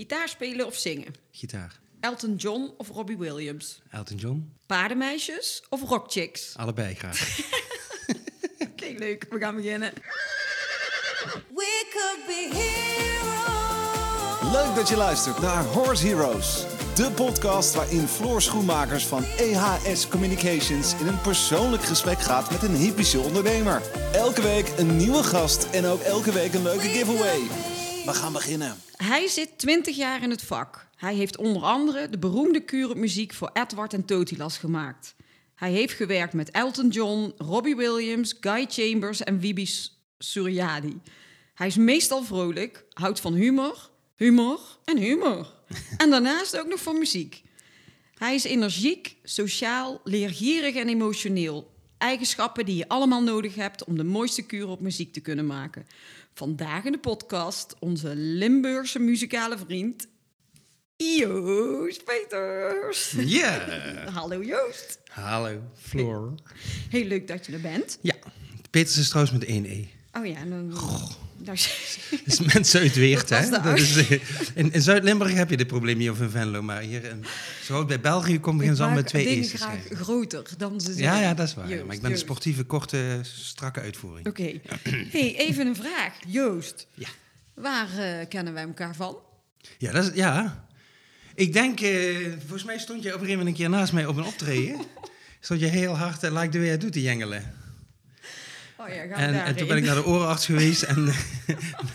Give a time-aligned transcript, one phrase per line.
[0.00, 1.14] Gitaar spelen of zingen?
[1.30, 1.80] Gitaar.
[2.00, 3.80] Elton John of Robbie Williams?
[3.90, 4.52] Elton John.
[4.66, 6.54] Paardenmeisjes of rockchicks?
[6.56, 7.18] Allebei graag.
[8.70, 9.26] Oké, leuk.
[9.30, 9.92] We gaan beginnen.
[11.54, 14.52] We could be heroes.
[14.52, 16.64] Leuk dat je luistert naar Horse Heroes.
[16.94, 22.76] De podcast waarin Floor Schoenmakers van EHS Communications in een persoonlijk gesprek gaat met een
[22.76, 23.82] hypische ondernemer.
[24.12, 27.40] Elke week een nieuwe gast en ook elke week een leuke giveaway.
[28.10, 28.76] We gaan beginnen.
[28.96, 30.86] Hij zit 20 jaar in het vak.
[30.96, 35.14] Hij heeft onder andere de beroemde op muziek voor Edward en Totilas gemaakt.
[35.54, 39.68] Hij heeft gewerkt met Elton John, Robbie Williams, Guy Chambers en Wibi
[40.18, 41.00] Suryadi.
[41.54, 45.52] Hij is meestal vrolijk, houdt van humor, humor en humor.
[45.96, 47.42] En daarnaast ook nog van muziek.
[48.14, 51.72] Hij is energiek, sociaal, leergierig en emotioneel.
[51.98, 55.86] Eigenschappen die je allemaal nodig hebt om de mooiste kuur op muziek te kunnen maken.
[56.34, 60.08] Vandaag in de podcast onze Limburgse muzikale vriend
[60.96, 63.14] Joost Peters.
[63.16, 63.58] Ja.
[64.16, 64.98] Hallo Joost.
[65.10, 66.34] Hallo, Floor.
[66.88, 67.98] Heel leuk dat je er bent.
[68.00, 68.14] Ja,
[68.70, 69.84] Peters is trouwens met één E.
[70.12, 70.72] Oh ja, en dan...
[72.24, 73.50] is mensen uit Weert, Dat hè?
[73.62, 73.96] Dat is,
[74.54, 76.62] in in Zuid-Limburg heb je dit probleem niet, of in Venlo.
[76.62, 77.24] Maar hier, in,
[77.64, 79.96] zo bij België komt beginnen ze al met twee E's te graag schrijven.
[79.96, 81.04] groter dan ze zijn.
[81.04, 81.68] Ja, ja, dat is waar.
[81.68, 84.26] Joost, maar ik ben een sportieve, korte, strakke uitvoering.
[84.28, 84.60] Oké.
[85.10, 86.14] hey, even een vraag.
[86.26, 87.08] Joost, Ja.
[87.54, 89.18] waar eh, kennen wij elkaar van?
[89.78, 90.64] Ja, dat is, ja.
[91.34, 94.06] Ik denk, eh, volgens mij stond je op een gegeven moment een keer naast mij
[94.06, 94.76] op een optreden.
[95.40, 97.54] stond je heel hard, uh, like the way I do, te jengelen.
[98.80, 100.82] Oh ja, gaan En, en toen ben ik naar de orenarts geweest.
[100.82, 101.12] En,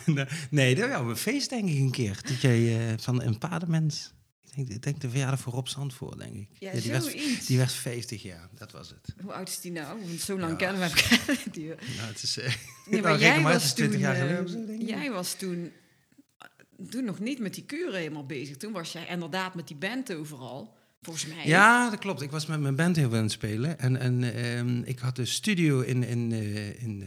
[0.50, 2.18] nee, dat was een feest denk ik een keer.
[2.22, 4.14] Dat jij eh, van een paardenmens.
[4.44, 6.48] Ik denk, ik denk de verjaardag voor Rob Zandvoort, denk ik.
[6.58, 9.14] Ja, die, werd, die werd 50 jaar, dat was het.
[9.22, 10.00] Hoe oud is die nou?
[10.06, 10.56] Want zo lang Ja.
[10.56, 11.36] kennen we elkaar.
[11.52, 12.38] Die- Nou, het is...
[12.38, 12.54] eh, Nee,
[13.00, 15.72] nou, maar reken jij was is 20 toen, jaar eh, geleden jij was toen,
[16.90, 18.56] toen nog niet met die kuren helemaal bezig.
[18.56, 20.75] Toen was jij inderdaad met die band overal.
[21.06, 21.46] Volgens mij.
[21.46, 22.22] Ja, dat klopt.
[22.22, 23.78] Ik was met mijn band heel veel aan het spelen.
[23.78, 27.04] En, en ehm, ik had een studio in, in, eh, in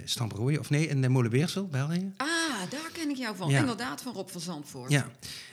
[0.59, 2.13] of nee, in de Molenbeersel, België.
[2.17, 2.27] Ah,
[2.69, 3.49] daar ken ik jou van.
[3.49, 3.59] Ja.
[3.59, 4.91] Inderdaad, van Rob van Zandvoort.
[4.91, 5.07] Ja.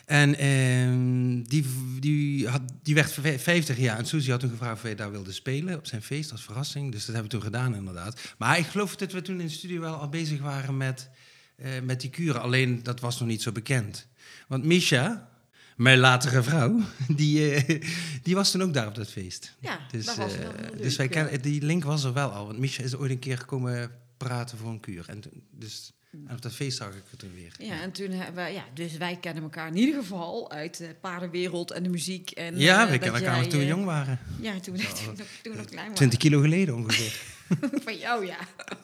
[0.05, 1.67] En ehm, die,
[2.01, 3.99] die, had, die werd v- 50 jaar.
[3.99, 6.93] En Suzy had toen gevraagd of wij daar wilden spelen op zijn feest als verrassing.
[6.93, 8.21] Dus dat hebben we toen gedaan, inderdaad.
[8.39, 11.11] Maar ik geloof dat we toen in de studio wel al bezig waren met,
[11.57, 12.43] eh, met die kuren.
[12.43, 14.07] Alleen dat was nog niet zo bekend.
[14.49, 15.29] Want Misha,
[15.77, 16.81] mijn latere vrouw,
[17.17, 17.83] die, eh,
[18.23, 19.53] die was toen ook daar op dat feest.
[19.61, 22.47] Ja, Dus, dat was eh, wel dus wij kennen, die link was er wel al.
[22.47, 25.05] Want Misha is ooit een keer gekomen praten voor een kuur.
[25.09, 25.93] En, dus,
[26.27, 27.55] en op dat feest zag ik het toen weer.
[27.59, 30.95] Ja, en toen hebben we, ja, dus wij kennen elkaar in ieder geval uit de
[31.01, 32.31] paardenwereld en de muziek.
[32.31, 34.19] En, Ja, eh, we kennen elkaar nog toen we eh, jong waren.
[34.41, 35.95] Ja, toen, toen, nog- toen we nog klein waren.
[35.95, 37.21] 20 kilo geleden ongeveer.
[37.85, 38.39] Van jou, ja.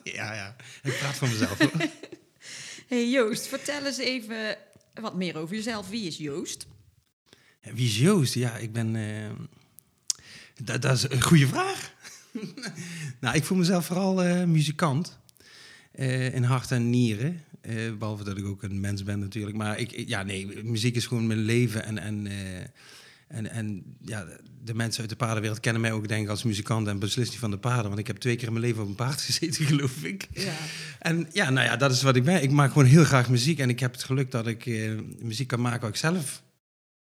[0.05, 0.57] ja, ja.
[0.83, 1.59] Ik praat voor mezelf.
[2.89, 4.57] hey Joost, vertel eens even
[4.95, 5.89] wat meer over jezelf.
[5.89, 6.67] Wie is Joost?
[7.63, 8.35] Wie is Joost?
[8.35, 8.97] Ja, ik ben...
[8.97, 9.31] eh,
[10.65, 11.93] dat, dat is een goede vraag.
[13.21, 15.19] nou, ik voel mezelf vooral eh, muzikant.
[15.93, 17.43] eh, in hart en nieren.
[17.61, 19.57] Eh, behalve dat ik ook een mens ben natuurlijk.
[19.57, 21.85] Maar ik, ik- ja, nee, muziek is gewoon mijn leven.
[21.85, 22.27] En, en,
[23.29, 24.27] en, en ja,
[24.65, 27.39] de mensen uit de paardenwereld kennen mij ook denk ik als muzikant en beslist niet
[27.41, 27.87] van de paarden.
[27.87, 30.29] Want ik heb twee keer in mijn leven op een paard gezeten, geloof ik.
[30.33, 30.55] Ja.
[30.99, 32.43] En ja, nou ja, dat is wat ik ben.
[32.43, 33.59] Ik maak gewoon heel graag muziek.
[33.59, 34.67] En ik heb het geluk dat ik
[35.21, 36.43] muziek kan maken wat ik zelf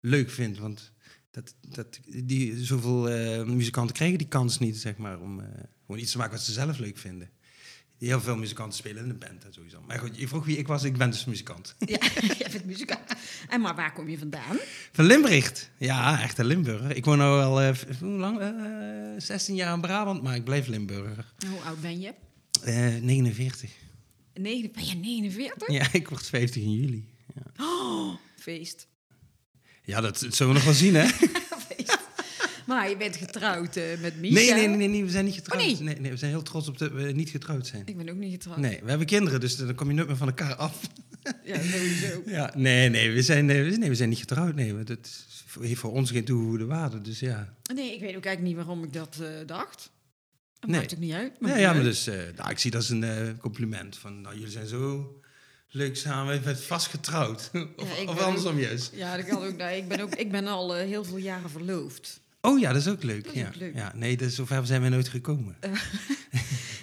[0.06, 0.58] leuk vind.
[0.58, 0.92] Want
[1.32, 5.46] dat, dat, die, zoveel eh, muzikanten krijgen die kans niet, zeg maar, om eh,
[5.86, 7.30] gewoon iets te maken wat ze zelf leuk vinden.
[7.98, 9.82] Heel veel muzikanten spelen in de band en sowieso.
[9.82, 10.84] Maar goed, je vroeg wie ik was.
[10.84, 11.76] Ik ben dus muzikant.
[11.86, 11.98] Ja,
[12.38, 13.02] jij bent muzikant.
[13.50, 14.58] En maar waar kom je vandaan?
[14.92, 15.70] Van Limburg.
[15.78, 16.96] Ja, echt een Limburger.
[16.96, 18.40] Ik woon nu al, eh, hoe lang?
[18.40, 21.34] Eh, 16 jaar in Brabant, maar ik blijf Limburger.
[21.50, 22.14] Hoe oud ben je?
[22.64, 23.72] Eh 49.
[24.34, 25.72] Negen, ben je 49?
[25.72, 27.06] Ja, ik word 50 in juli.
[27.58, 28.88] Oh, feest.
[29.86, 31.08] Ja, dat zullen we nog wel zien, hè?
[32.66, 34.36] Maar je bent getrouwd eh, met Misha.
[34.56, 35.62] Nee, nee, nee, nee, we zijn niet getrouwd.
[35.62, 35.78] Oh, nee?
[35.82, 35.96] nee?
[36.00, 37.82] Nee, we zijn heel trots op dat we niet getrouwd zijn.
[37.86, 38.58] Ik ben ook niet getrouwd.
[38.58, 40.80] Nee, we hebben kinderen, dus dan kom je nooit meer van elkaar af.
[41.44, 42.22] Ja, sowieso.
[42.26, 44.56] Ja, nee, nee, we zijn, we- nee, we zijn niet getrouwd.
[44.56, 45.26] Nee, dat is-
[45.60, 47.54] heeft voor ons geen toegevoegde waarde, dus ja.
[47.74, 49.92] Nee, ik weet ook eigenlijk niet waarom ik dat eh, dacht.
[50.60, 50.80] Dat Nee.
[50.80, 51.32] maakt ook niet uit.
[51.40, 53.98] Ja, Maakt ja maar dus, eh, nou, ik zie dat als een eh, compliment.
[53.98, 55.12] Van, nou, jullie zijn zo
[55.76, 57.50] leuk samen, bent vast getrouwd.
[57.76, 58.92] of ik of andersom juist.
[58.94, 59.60] Ja, dat kan ook.
[59.60, 62.20] Ik ben, ook, ik ben al eh, heel veel jaren verloofd.
[62.42, 63.24] Oh ja, dat is ook leuk.
[63.24, 63.48] Dat is ja.
[63.48, 63.76] ook leuk.
[63.76, 65.58] Ja, nee, dus zover zijn we nooit gekomen.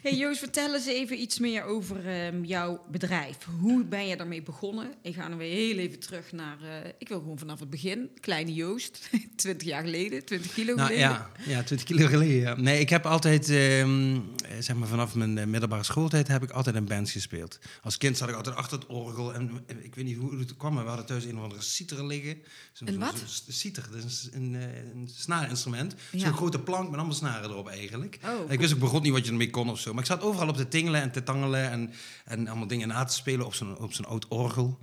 [0.02, 3.36] Hey Joost, vertel eens even iets meer over ehm, jouw bedrijf.
[3.60, 4.94] Hoe ben je daarmee begonnen?
[5.02, 6.56] Ik ga nog weer heel even terug naar...
[6.62, 8.10] eh, ik wil gewoon vanaf het begin.
[8.20, 11.08] Kleine Joost, 20 jaar geleden, 20 kilo Nou geleden.
[11.08, 12.40] ja, ja, 20 kilo geleden.
[12.40, 12.54] Ja.
[12.56, 14.20] Nee, ik heb altijd, ehm, eh,
[14.60, 17.58] zeg maar vanaf mijn eh, middelbare schooltijd, heb ik altijd in bands gespeeld.
[17.82, 20.56] Als kind zat ik altijd achter het orgel en eh, ik weet niet hoe het
[20.56, 22.42] kwam, maar we hadden thuis een of andere citer liggen.
[22.84, 23.22] Een wat?
[23.48, 24.62] citer, dat is een, eh,
[24.94, 25.94] een snaarinstrument.
[26.10, 26.18] Ja.
[26.18, 28.18] Zo'n grote plank met allemaal snaren erop eigenlijk.
[28.24, 29.91] Oh, En ik wist ook begot niet wat je ermee kon of zo.
[29.92, 31.92] Maar ik zat overal op te tingelen en te tangelen en,
[32.24, 34.78] en allemaal dingen na te spelen op zo'n op zo'n oud orgel.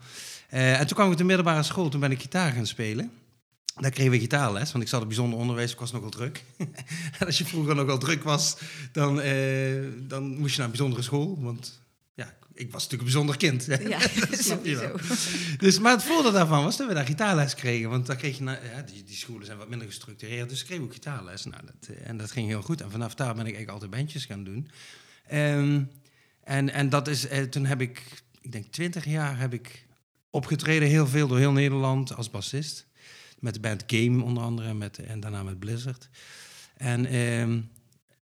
[0.50, 3.11] Eh, en toen kwam ik op de middelbare school, toen ben ik gitaar gaan spelen.
[3.79, 6.44] Daar kregen we gitaarles, want ik zat op bijzonder onderwijs, ik was nogal druk.
[7.19, 8.57] en als je vroeger nogal druk was,
[8.91, 11.38] dan, eh, dan moest je naar een bijzondere school.
[11.41, 11.81] Want
[12.13, 13.65] ja, ik was natuurlijk een bijzonder kind.
[13.65, 13.77] hè.
[13.89, 14.95] Ja, Dat snap je wel.
[15.57, 17.89] Dus, maar het voordeel daarvan was dat we daar gitaarles kregen.
[17.89, 20.79] Want dan kreeg je, ja, die, die scholen zijn wat minder gestructureerd, dus ik kreeg
[20.79, 21.45] ook gitaarles.
[21.45, 22.81] Nou, dat, eh, en dat ging heel goed.
[22.81, 24.69] En vanaf daar ben ik eigenlijk altijd bandjes gaan doen.
[25.30, 25.81] Ehm,
[26.44, 29.88] en, en dat is, eh, toen heb ik, ik denk twintig jaar heb ik
[30.30, 32.88] opgetreden, heel veel door heel Nederland als bassist.
[33.40, 36.10] Met de band Game onder andere, met, en daarna met Blizzard.
[36.78, 37.60] En ehm,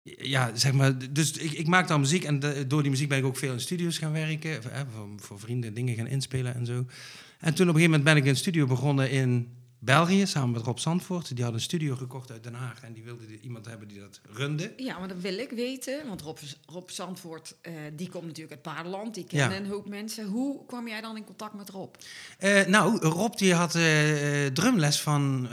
[0.03, 3.25] ja, zeg maar, dus ik, ik maakte al muziek en door die muziek ben ik
[3.25, 4.63] ook veel in studio's gaan werken.
[4.63, 6.85] Voor, voor vrienden dingen gaan inspelen en zo.
[7.39, 9.53] En toen op een gegeven moment ben ik een studio begonnen in
[9.85, 11.35] België, samen met Rob Zandvoort.
[11.35, 14.21] Die had een studio gekocht uit Den Haag en die wilde iemand hebben die dat
[14.33, 14.73] runde.
[14.77, 16.07] Ja, maar dat wil ik weten.
[16.07, 19.13] Want Rob, Rob Zandvoort, eh, die komt natuurlijk uit Paardenland.
[19.13, 19.47] Die Ja.
[19.47, 20.27] kennen een hoop mensen.
[20.27, 21.95] Hoe kwam jij dan in contact met Rob?
[22.37, 25.47] Eh, nou, Rob die had eh, drumles van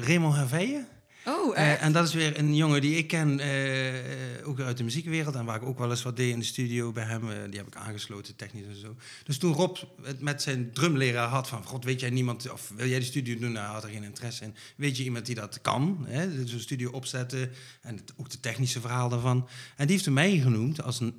[0.00, 0.86] Raymond Herveyen.
[1.26, 4.84] Oh, Eh, en dat is weer een jongen die ik ken, eh, ook uit de
[4.84, 5.34] muziekwereld.
[5.34, 7.30] En waar ik ook wel eens wat deed in de studio bij hem.
[7.30, 8.96] eh, die heb ik aangesloten, technisch en zo.
[9.24, 11.64] Dus toen Rob het met zijn drumleraar had van...
[11.64, 13.52] God, weet jij niemand, of wil jij die studio doen?
[13.52, 14.54] Nou, hij had er geen interesse in.
[14.76, 16.04] Weet je iemand die dat kan?
[16.08, 16.36] Hè?
[16.36, 17.50] Dus een studio opzetten
[17.82, 19.48] en het, ook de technische verhaal daarvan.
[19.76, 21.14] En die heeft hem mij genoemd als, een,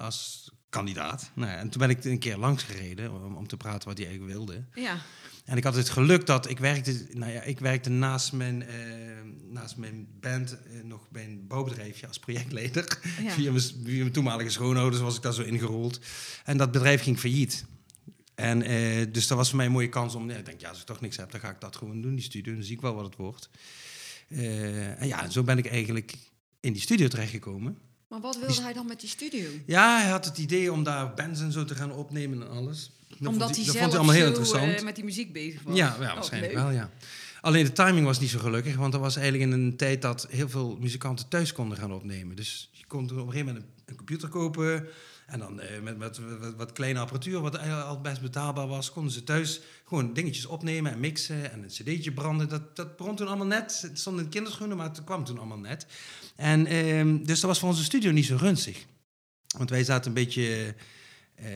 [0.00, 1.30] als kandidaat.
[1.34, 4.06] Nou, en toen ben ik een keer langs gereden om, om te praten wat hij
[4.06, 4.64] eigenlijk wilde.
[4.74, 4.96] ja.
[5.44, 8.76] En ik had het geluk dat ik werkte, nou ja, ik werkte naast mijn, eh,
[9.48, 12.98] naast mijn band eh, nog bij een bouwbedrijfje als projectleider.
[13.22, 13.30] Ja.
[13.30, 16.00] Via, mijn, via mijn toenmalige schoonouders was ik daar zo ingerold.
[16.44, 17.64] En dat bedrijf ging failliet.
[18.34, 20.68] En eh, dus dat was voor mij een mooie kans om, ja, ik denk, ja,
[20.68, 22.54] als ik toch niks heb, dan ga ik dat gewoon doen, die studio.
[22.54, 23.50] Dan zie ik wel wat het wordt.
[24.28, 26.14] En ja, zo ben ik eigenlijk
[26.60, 27.78] in die studio terechtgekomen.
[28.08, 29.50] Maar wat wilde hij dan met die studio?
[29.66, 32.90] Ja, hij had het idee om daar bands en zo te gaan opnemen en alles.
[33.18, 34.72] Dat Omdat hij zelf vond hij allemaal heel interessant.
[34.74, 35.76] eh, met die muziek bezig was.
[35.76, 36.90] Ja, ja Oh, waarschijnlijk wel, ja.
[37.40, 40.26] Alleen de timing was niet zo gelukkig, want dat was eigenlijk in een tijd dat
[40.30, 42.36] heel veel muzikanten thuis konden gaan opnemen.
[42.36, 44.86] Dus je kon op een gegeven moment een, een computer kopen
[45.26, 49.12] en dan eh, met, met, wat- wat kleine apparatuur, wat al best betaalbaar was, konden
[49.12, 52.48] ze thuis gewoon dingetjes opnemen en mixen en een cd'tje branden.
[52.48, 53.78] Dat, dat begon toen allemaal net.
[53.82, 55.86] Het stond in kinderschoenen, maar het kwam toen allemaal net.
[56.36, 58.84] En ehm, dus dat was voor onze studio niet zo gunstig.
[59.58, 60.74] Want wij zaten een beetje
[61.34, 61.46] eh,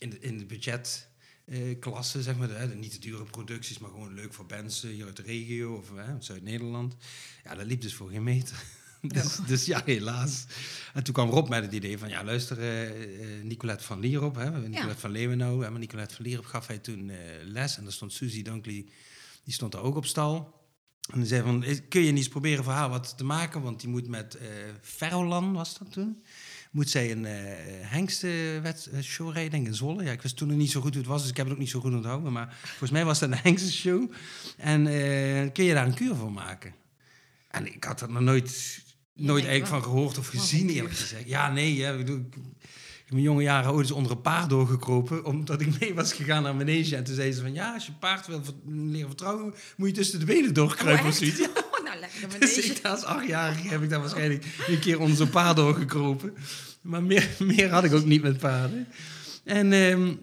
[0.00, 1.08] in, de, in de budget
[1.44, 2.50] eh, zeg maar.
[2.50, 5.74] Hè, niet te dure producties, maar gewoon leuk voor bands eh, hier uit de regio
[5.76, 6.96] of uit Zuid-Nederland.
[7.44, 8.62] Ja, dat liep dus voor geen meter.
[9.02, 10.44] dus, dus ja, helaas.
[10.94, 14.68] En toen kwam Rob met het idee van, ja, luister, eh Nicolette van Lierop, hè,
[14.68, 17.12] Nicolette van Leeuwenau, hè, maar Nicolette van Lierop gaf hij toen
[17.44, 18.86] les en daar stond Suzy Dunkley,
[19.44, 20.58] die stond daar ook op stal.
[21.12, 23.62] En die zei van, "Is- kun je niet eens proberen voor haar wat te maken,
[23.62, 24.38] want die moet met
[24.82, 26.22] Ferrolan, was dat toen,
[26.70, 27.32] moet zij een eh
[27.80, 30.04] hengstenshow rijden, denk ik, in Zwolle.
[30.04, 31.54] Ja, ik wist toen nog niet zo goed hoe het was, dus ik heb het
[31.54, 32.32] ook niet zo goed onthouden.
[32.32, 34.10] Maar volgens mij was dat een hengstenshow.
[34.56, 36.74] En eh, kun je daar een kuur voor maken?
[37.50, 38.82] En ik had er nog nooit,
[39.14, 41.28] nooit eigenlijk van gehoord of gezien, eerlijk gezegd.
[41.28, 42.28] Ja, nee, ja, ik bedoel,
[43.04, 46.42] heb mijn jonge jaren ooit eens onder een paard doorgekropen, omdat ik mee was gegaan
[46.42, 46.96] naar manege.
[46.96, 50.18] En toen zei ze van, ja, als je paard wil leren vertrouwen, moet je tussen
[50.18, 51.34] de benen doorkruipen Oh, of echt?
[51.36, 51.38] zoiets.
[51.38, 51.68] Ja.
[51.90, 52.72] Nou, lekker met Dus deze.
[52.72, 56.34] ik als achtjarige heb ik daar waarschijnlijk een keer onder zo'n paard doorgekropen.
[56.80, 58.86] Maar meer, meer had ik ook niet met paarden.
[59.44, 60.14] En ehm,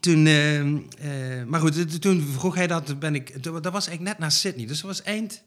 [0.00, 4.18] toen, ehm, eh, maar goed, toen vroeg hij dat, ben ik, dat was eigenlijk net
[4.18, 4.66] na Sydney.
[4.66, 5.42] Dus dat was eind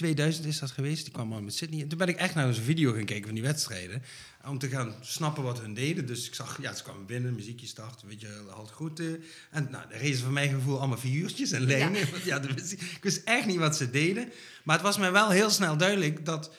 [0.00, 1.04] 2000 is dat geweest.
[1.04, 1.80] Die kwam al met Sydney.
[1.82, 4.02] En toen ben ik echt naar zo'n video gaan kijken van die wedstrijden.
[4.46, 6.06] Om te gaan snappen wat hun deden.
[6.06, 9.22] Dus ik zag, ja, ze kwamen binnen, muziekje starten, weet je, halt groeten.
[9.50, 12.00] En nou, de rezen van mijn gevoel allemaal figuurtjes en lijnen.
[12.00, 12.06] Ja.
[12.24, 14.32] ja, dat wist ik, ik wist echt niet wat ze deden.
[14.64, 16.50] Maar het was mij wel heel snel duidelijk dat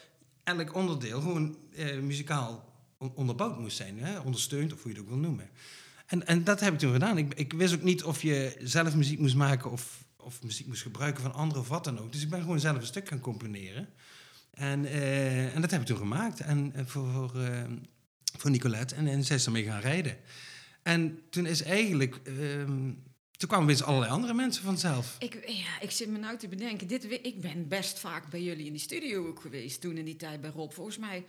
[0.44, 4.00] elk onderdeel gewoon eh, muzikaal on- onderbouwd moest zijn.
[4.00, 4.20] Hè?
[4.20, 5.50] Ondersteund, of hoe je het ook wil noemen.
[6.06, 7.18] En, en dat heb ik toen gedaan.
[7.18, 10.82] Ik, ik wist ook niet of je zelf muziek moest maken of, of muziek moest
[10.82, 12.12] gebruiken van anderen of wat dan ook.
[12.12, 13.90] Dus ik ben gewoon zelf een stuk gaan componeren.
[14.52, 16.40] En, eh, en dat heb ik toen gemaakt.
[16.40, 17.64] En eh, voor, voor, eh,
[18.38, 18.96] voor Nicolette.
[18.96, 20.18] En, en zij is ermee gaan rijden.
[20.84, 22.20] En toen is eigenlijk...
[22.24, 22.92] ehm,
[23.32, 25.16] toen kwamen weer allerlei andere mensen vanzelf.
[25.20, 26.88] Ik, ja, ik zit me nou te bedenken.
[26.88, 30.16] Dit, ik ben best vaak bij jullie in die studio ook geweest toen in die
[30.16, 30.72] tijd bij Rob.
[30.72, 31.26] Volgens mij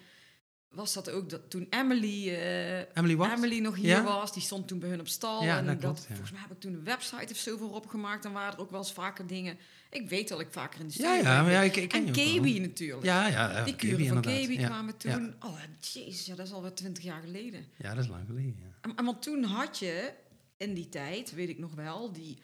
[0.68, 3.30] was dat ook dat toen Emily, eh, Emily?
[3.30, 4.02] Emily nog hier Ja?
[4.02, 5.42] was, die stond toen bij hun op stal.
[5.42, 6.06] Ja, en dat klopt, ja.
[6.06, 8.24] Volgens mij heb ik toen een website of zo voor opgemaakt.
[8.24, 9.58] En waren er ook wel eens vaker dingen.
[9.90, 12.12] Ik weet dat ik vaker in de studio Ja, ja, ik, ik ken En.
[12.12, 13.04] KB natuurlijk.
[13.04, 13.64] Ja, ja.
[13.64, 15.34] die kuren van Ja, kwamen toen.
[15.40, 17.66] Oh, jezus, ja, dat is alweer twintig jaar geleden.
[17.76, 18.56] ja, dat is lang geleden.
[18.58, 18.66] Ja.
[18.80, 20.12] En, en want toen had je
[20.56, 22.38] in die tijd, weet ik nog wel, die.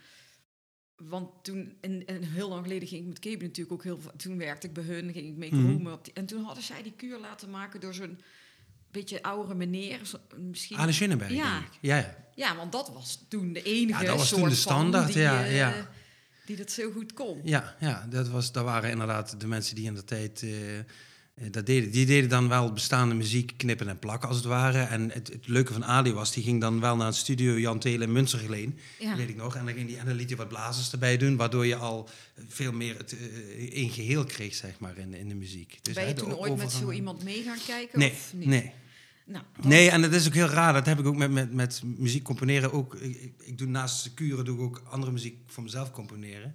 [0.96, 4.12] Want toen, en, en heel lang geleden ging ik met Kebe natuurlijk ook heel veel.
[4.16, 7.18] Toen werkte ik bij hun, ging ik mee die, en toen hadden zij die kuur
[7.18, 8.18] laten maken door zo'n
[8.90, 10.00] beetje oudere meneer.
[10.04, 10.76] zo- misschien.
[10.76, 11.52] Ale Schinnenberg, Ja.
[11.60, 11.78] denk ik.
[11.80, 12.16] Ja, ja.
[12.34, 14.02] Ja, want dat was toen de enige.
[14.02, 15.90] Ja, dat was soort toen de standaard, die, ja, eh, ja.
[16.46, 17.40] Die dat zo goed kon.
[17.44, 20.50] Ja, ja dat, was, dat waren inderdaad de mensen die in de tijd eh,
[21.34, 21.90] dat deden.
[21.90, 24.82] Die deden dan wel bestaande muziek knippen en plakken als het ware.
[24.82, 27.78] En het, het leuke van Ali was, die ging dan wel naar het studio Jan
[27.78, 29.16] Telen in Münstergeleen, Ja.
[29.16, 29.56] weet ik nog.
[29.56, 32.08] En dan, ging die, en dan liet hij wat blazers erbij doen, waardoor je al
[32.48, 35.78] veel meer het eh, een geheel kreeg, zeg maar, in, in de muziek.
[35.82, 37.98] Dus, ben je hè, toen ooit met zo iemand mee gaan kijken?
[37.98, 38.46] Nee, of niet?
[38.46, 38.72] nee.
[39.26, 40.72] Nou, Nee, en dat is ook heel raar.
[40.72, 42.72] Dat heb ik ook met, met, met muziek componeren.
[42.72, 46.54] Ook, ik, doe naast kuren doe ik ook andere muziek voor mezelf componeren.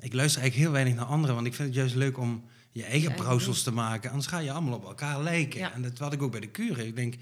[0.00, 2.84] Ik luister eigenlijk heel weinig naar anderen, want ik vind het juist leuk om je
[2.84, 4.10] eigen brouwsels te maken.
[4.10, 5.60] Anders ga je allemaal op elkaar lijken.
[5.60, 5.72] Ja.
[5.72, 6.86] En dat had ik ook bij de kuren.
[6.86, 7.14] Ik denk,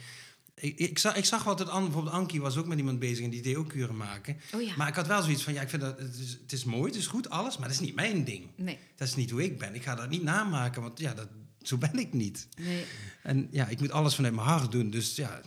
[0.54, 3.24] ik, ik, zag, ik zag wat het andere, bijvoorbeeld Ankie was ook met iemand bezig
[3.24, 4.36] en die deed ook kuren maken.
[4.54, 4.72] Oh ja.
[4.76, 6.84] Maar ik had wel zoiets van, ja, ik vind dat, het is, het is mooi,
[6.84, 8.46] het is goed, alles, maar dat is niet mijn ding.
[8.56, 9.74] Nee, Dat is niet hoe ik ben.
[9.74, 11.28] Ik ga dat niet namaken, want ja, dat,
[11.62, 12.48] zo ben ik niet.
[12.56, 12.84] nee.
[13.22, 15.40] En ja, ik moet alles vanuit mijn hart doen, dus ja,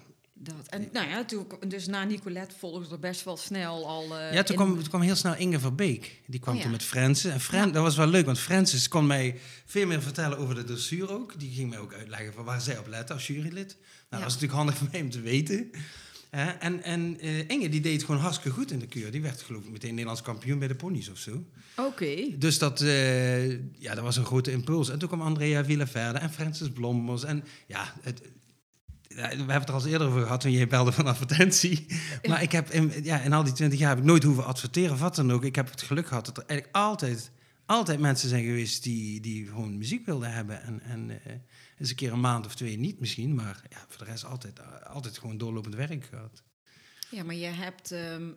[0.43, 0.67] Dat.
[0.69, 4.17] En nou ja, toen, dus na Nicolette volgde er best wel snel al.
[4.19, 6.21] eh, Ja, toen kwam, toen kwam heel snel Inge Verbeek.
[6.27, 6.63] Die kwam Oh ja.
[6.65, 7.31] toen met Francis.
[7.31, 7.74] En Fran, Ja.
[7.74, 11.39] dat was wel leuk, want Francis kon mij veel meer vertellen over de dressuur ook.
[11.39, 13.75] Die ging mij ook uitleggen van waar zij op letten als jurylid.
[13.77, 15.69] Nou, dat was natuurlijk handig voor mij om te weten.
[16.60, 19.12] En en eh, Inge die deed gewoon hartstikke goed in de keur.
[19.12, 21.43] Die werd geloof ik meteen Nederlands kampioen bij de ponies of zo.
[21.77, 22.15] Oké.
[22.38, 24.89] Dus dat, eh, ja, dat was een grote impuls.
[24.89, 27.24] En toen kwam Andrea Villaverde en Francis Blommers.
[27.24, 28.25] En ja, het, ja,
[29.15, 31.86] we hebben het er al eens eerder over gehad toen je belde van advertentie.
[32.27, 34.91] Maar ik heb in, ja, in al die twintig jaar heb ik nooit hoeven adverteren
[34.94, 35.44] of wat dan ook.
[35.44, 37.32] Ik heb het geluk gehad dat er eigenlijk altijd,
[37.65, 40.62] altijd mensen zijn geweest die, die gewoon muziek wilden hebben.
[40.63, 41.34] En, en eh,
[41.77, 43.36] eens een keer een maand of twee niet misschien.
[43.36, 46.44] Maar ja, voor de rest altijd, altijd gewoon doorlopend werk gehad.
[47.10, 47.91] Ja, maar je hebt.
[47.91, 48.30] ehm,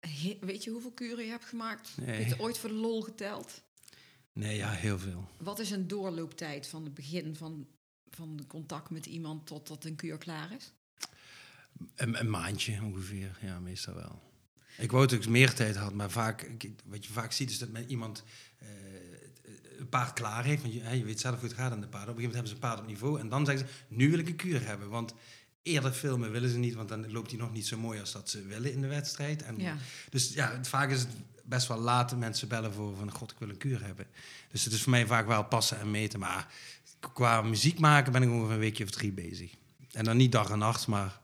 [0.00, 1.90] he- weet je hoeveel kuren je hebt gemaakt?
[1.96, 2.06] Nee.
[2.16, 3.62] Heb je het ooit voor de lol geteld?
[4.32, 5.28] Nee, ja, heel veel.
[5.38, 7.66] Wat is een doorlooptijd van het begin van,
[8.14, 10.72] van contact met iemand tot dat een kuur klaar is?
[11.94, 14.22] Een, een maandje ongeveer, ja, meestal wel.
[14.78, 16.50] Ik wou dat ik meer tijd had, maar vaak,
[16.84, 18.24] wat je vaak ziet is dat met iemand
[18.58, 18.68] eh,
[19.78, 20.62] een paard klaar heeft.
[20.62, 22.14] Want je, je weet zelf hoe het gaat aan de paarden.
[22.14, 24.10] Op een gegeven moment hebben ze een paard op niveau en dan zeggen ze, nu
[24.10, 24.88] wil ik een kuur hebben.
[24.88, 25.14] Want
[25.62, 28.30] eerder filmen willen ze niet, want dan loopt hij nog niet zo mooi als dat
[28.30, 29.42] ze willen in de wedstrijd.
[29.42, 29.76] En, Ja.
[30.10, 31.08] Dus ja, vaak is het
[31.44, 34.06] best wel laat mensen bellen voor van, god, ik wil een kuur hebben.
[34.50, 36.18] Dus het is voor mij vaak wel passen en meten.
[36.18, 36.52] Maar
[37.12, 39.52] qua muziek maken ben ik ongeveer een weekje of drie bezig.
[39.92, 41.20] En dan niet dag en nacht, maar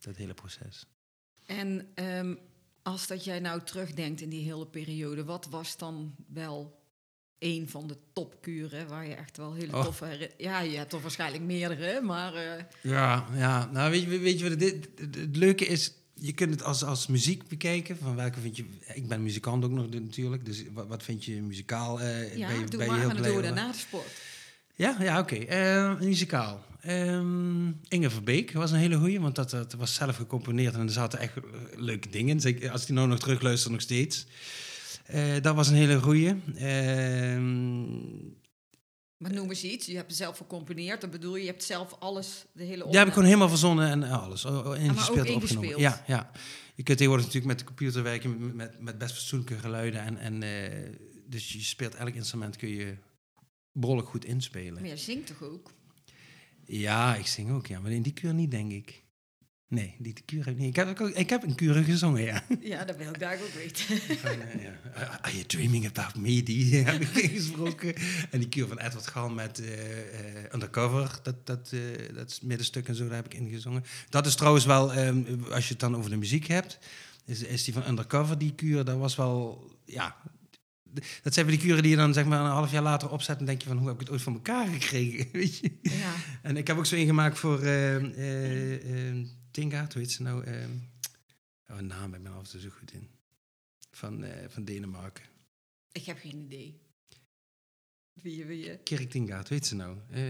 [0.00, 0.86] dat hele proces.
[1.46, 2.34] En ehm,
[2.82, 6.84] als dat jij nou terugdenkt in die hele periode, wat was dan wel
[7.38, 9.84] een van de topkuren waar je echt wel hele Oh.
[9.84, 10.30] toffe...
[10.38, 12.34] Ja, je hebt er waarschijnlijk meerdere, maar...
[12.34, 13.68] eh, Ja, ja.
[13.72, 15.92] Nou, weet je, weet je wat het, het, leuke is?
[16.14, 17.98] Je kunt het als, als muziek bekijken.
[17.98, 18.64] Van welke vind je...
[18.94, 20.44] Ik ben muzikant ook nog natuurlijk.
[20.44, 22.00] Dus wat, wat vind je muzikaal?
[22.00, 23.42] eh ja, ben je, doe ben je maar, heel blij we over?
[23.42, 24.06] daarna de sport.
[24.76, 25.34] Ja, ja oké.
[25.36, 26.64] Eh, muzikaal.
[26.80, 30.90] Ehm, Inge Verbeek was een hele goeie, want dat, dat was zelf gecomponeerd en er
[30.90, 31.42] zaten echt eh,
[31.76, 32.40] leuke dingen in.
[32.40, 34.26] Zeker Als die nou nog terugluistert, nog steeds.
[35.06, 36.34] Eh, dat was een hele goeie.
[36.56, 37.84] Ehm,
[39.16, 41.96] Maar noem eens iets, je hebt het zelf gecomponeerd, dat bedoel je, je hebt zelf
[41.98, 44.44] alles, de hele Die heb ik opname- gewoon helemaal verzonnen en alles.
[44.44, 45.78] oh, oh, Ingespeeld, ook opgenomen.
[45.78, 46.30] Ja, ja.
[46.74, 50.00] Je kunt tegenwoordig natuurlijk met de computer werken met, met, best fatsoenlijke geluiden.
[50.00, 50.90] En, en, eh,
[51.26, 52.96] dus je speelt elk instrument kun je
[53.76, 54.80] behoorlijk goed inspelen.
[54.80, 55.72] Maar je zingt toch ook?
[56.64, 57.80] Ja, ik zing ook, ja.
[57.80, 59.04] Maar in die kuur niet, denk ik.
[59.68, 60.68] Nee, die de kuur heb ik niet.
[60.68, 62.42] Ik heb, ook- ik heb een kuur gezongen, ja.
[62.60, 63.98] Ja, dat wil ik daar ook weten.
[64.18, 65.18] Van, eh, ja.
[65.20, 66.42] Are you dreaming about me?
[66.42, 67.94] Die heb ik ingesproken.
[68.30, 71.72] En die kuur van Edward Gal met eh, eh, Undercover, dat, dat,
[72.14, 73.84] dat middenstuk en zo, daar heb ik ingezongen.
[74.08, 76.78] Dat is trouwens wel, ehm, als je het dan over de muziek hebt,
[77.24, 80.16] is, is die van Undercover, die kuur, dat was wel, ja...
[81.22, 83.38] Dat zijn van die kuren die je dan zeg maar een half jaar later opzet
[83.38, 85.72] en denk je van hoe heb ik het ooit van elkaar gekregen, weet je?
[85.82, 86.14] Ja.
[86.42, 90.44] En ik heb ook zo ingemaakt voor ehm, Tingaard, hoe heet ze nou?
[90.44, 90.70] ehm
[91.68, 93.08] oh, een naam, ik ben altijd zo goed in.
[93.90, 95.24] Van, van Denemarken.
[95.92, 96.85] Ik heb geen idee.
[98.22, 99.96] Wie wie Tingaard, weet ze nou?
[100.10, 100.22] Eh,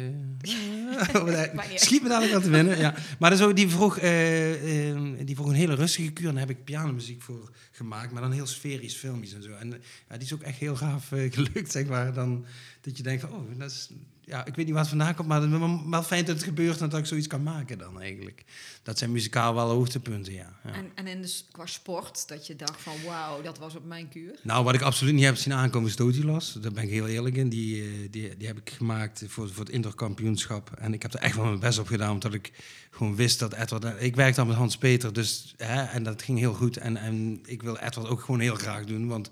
[1.36, 1.80] uit.
[1.80, 2.94] schiet me dadelijk aan te winnen, ja.
[3.18, 6.56] Maar zo, die, vroeg, eh, ehm, die vroeg een hele rustige kuur en daar heb
[6.56, 9.52] ik pianomuziek voor gemaakt, maar dan heel sferisch, filmisch en zo.
[9.52, 9.78] En eh,
[10.08, 12.12] ja, die is ook echt heel gaaf eh, gelukt, zeg maar.
[12.12, 12.44] Dan,
[12.80, 13.90] dat je denkt van, oh, dat is,
[14.26, 15.58] ja, ik weet niet waar het vandaan komt, maar het is
[15.90, 18.44] wel- fijn dat het gebeurt en dat ik zoiets kan maken dan eigenlijk.
[18.82, 20.56] Dat zijn muzikaal wel hoogtepunten, ja.
[20.64, 20.72] ja.
[20.72, 24.08] En, en in de, qua sport, dat je dacht van wauw, dat was op mijn
[24.08, 24.38] kuur.
[24.42, 26.52] Nou, wat ik absoluut niet heb zien aankomen is Totilas.
[26.52, 27.48] Daar ben ik heel eerlijk in.
[27.48, 30.70] Die, eh, die, die heb ik gemaakt voor, voor het interkampioenschap.
[30.78, 32.52] En ik heb er echt wel mijn best op gedaan, omdat ik
[32.90, 34.02] gewoon wist dat Edward...
[34.02, 36.76] Ik werkte al met Hans Peter, dus, hè, en dat ging heel goed.
[36.76, 39.30] En, en ik wil Edward ook gewoon heel graag doen, want...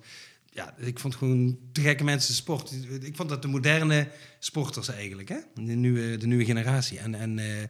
[0.54, 2.72] Ja, ik vond gewoon te gekke mensen sport.
[3.00, 4.08] Ik vond dat de moderne
[4.38, 5.38] sporters eigenlijk, hè?
[5.54, 6.98] De nieuwe, de nieuwe generatie.
[6.98, 7.68] En, en eh,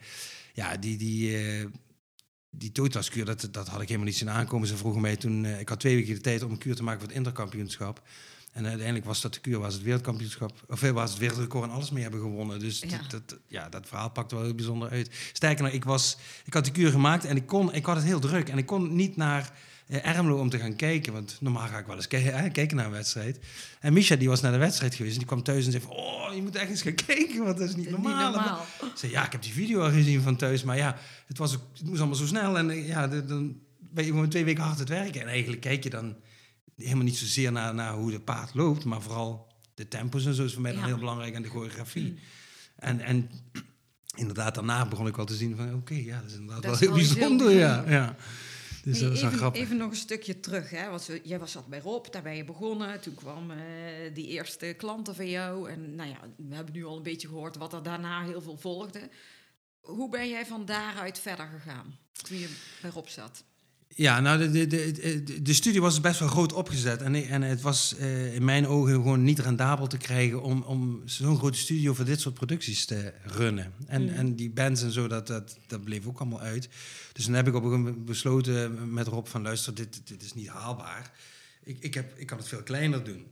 [0.52, 1.66] ja, die, die, eh,
[2.50, 4.68] die Totaskuur, dat, dat had ik helemaal niet zien aankomen.
[4.68, 6.82] Ze vroegen mij toen, eh, ik had twee weken de tijd om een kuur te
[6.82, 8.02] maken voor het interkampioenschap.
[8.52, 11.74] En uiteindelijk was dat de kuur, was het wereldkampioenschap, of eh, was het wereldrecord en
[11.74, 12.58] alles mee hebben gewonnen.
[12.58, 12.98] Dus Ja.
[13.08, 15.10] Dat, dat, ja, dat verhaal pakte wel heel bijzonder uit.
[15.32, 18.04] Sterker nog, ik, was, ik had de kuur gemaakt en ik, kon, ik had het
[18.04, 18.48] heel druk.
[18.48, 19.52] En ik kon niet naar
[20.02, 22.90] Ermelo om te gaan kijken, want normaal ga ik wel eens ke- kijken naar een
[22.92, 23.38] wedstrijd.
[23.80, 25.92] En Misha, die was naar de wedstrijd geweest en die kwam thuis en zei van,
[25.92, 28.26] oh, je moet echt eens gaan kijken, want dat is niet Dat is normaal.
[28.26, 28.64] Niet normaal.
[28.94, 30.96] Zei, ja, ik heb die video al gezien van thuis, maar ja,
[31.26, 32.58] het, was ook, het moest allemaal zo snel.
[32.58, 35.20] En eh, ja, de- dan ben je gewoon twee weken hard het werken.
[35.20, 36.16] En eigenlijk kijk je dan
[36.76, 40.44] helemaal niet zozeer naar, naar hoe de paard loopt, maar vooral de tempos en zo
[40.44, 40.86] is voor mij dan Ja.
[40.86, 42.18] heel belangrijk en de choreografie.
[42.76, 43.30] En, en
[44.16, 46.88] inderdaad, daarna begon ik wel te zien van, oké, ja, dat is inderdaad Dat wel
[46.88, 47.50] heel bijzonder.
[47.50, 48.16] ja, ja.
[48.84, 49.60] Dus dat even, grappig.
[49.60, 50.90] even nog een stukje terug, hè?
[50.90, 53.00] Want jij was zat bij Rob, daar ben je begonnen.
[53.00, 53.58] Toen kwam eh,
[54.14, 55.70] die eerste klanten van jou.
[55.70, 58.56] En nou ja, we hebben nu al een beetje gehoord wat er daarna heel veel
[58.56, 59.08] volgde.
[59.80, 63.44] Hoe ben jij van daaruit verder gegaan, toen je bij Rob zat?
[63.96, 67.02] Ja, nou, de, de, de, de, studie was best wel groot opgezet.
[67.02, 71.02] En, en het was eh, in mijn ogen gewoon niet rendabel te krijgen om, om
[71.04, 73.72] zo'n grote studio voor dit soort producties te runnen.
[73.86, 74.08] En, Mm.
[74.08, 76.68] en die bands en zo, dat, dat, dat bleef ook allemaal uit.
[77.12, 80.22] Dus dan heb ik op een gegeven moment besloten met Rob van luister, dit, dit
[80.22, 81.12] is niet haalbaar.
[81.64, 83.26] Ik, ik, heb, ik kan het veel kleiner doen.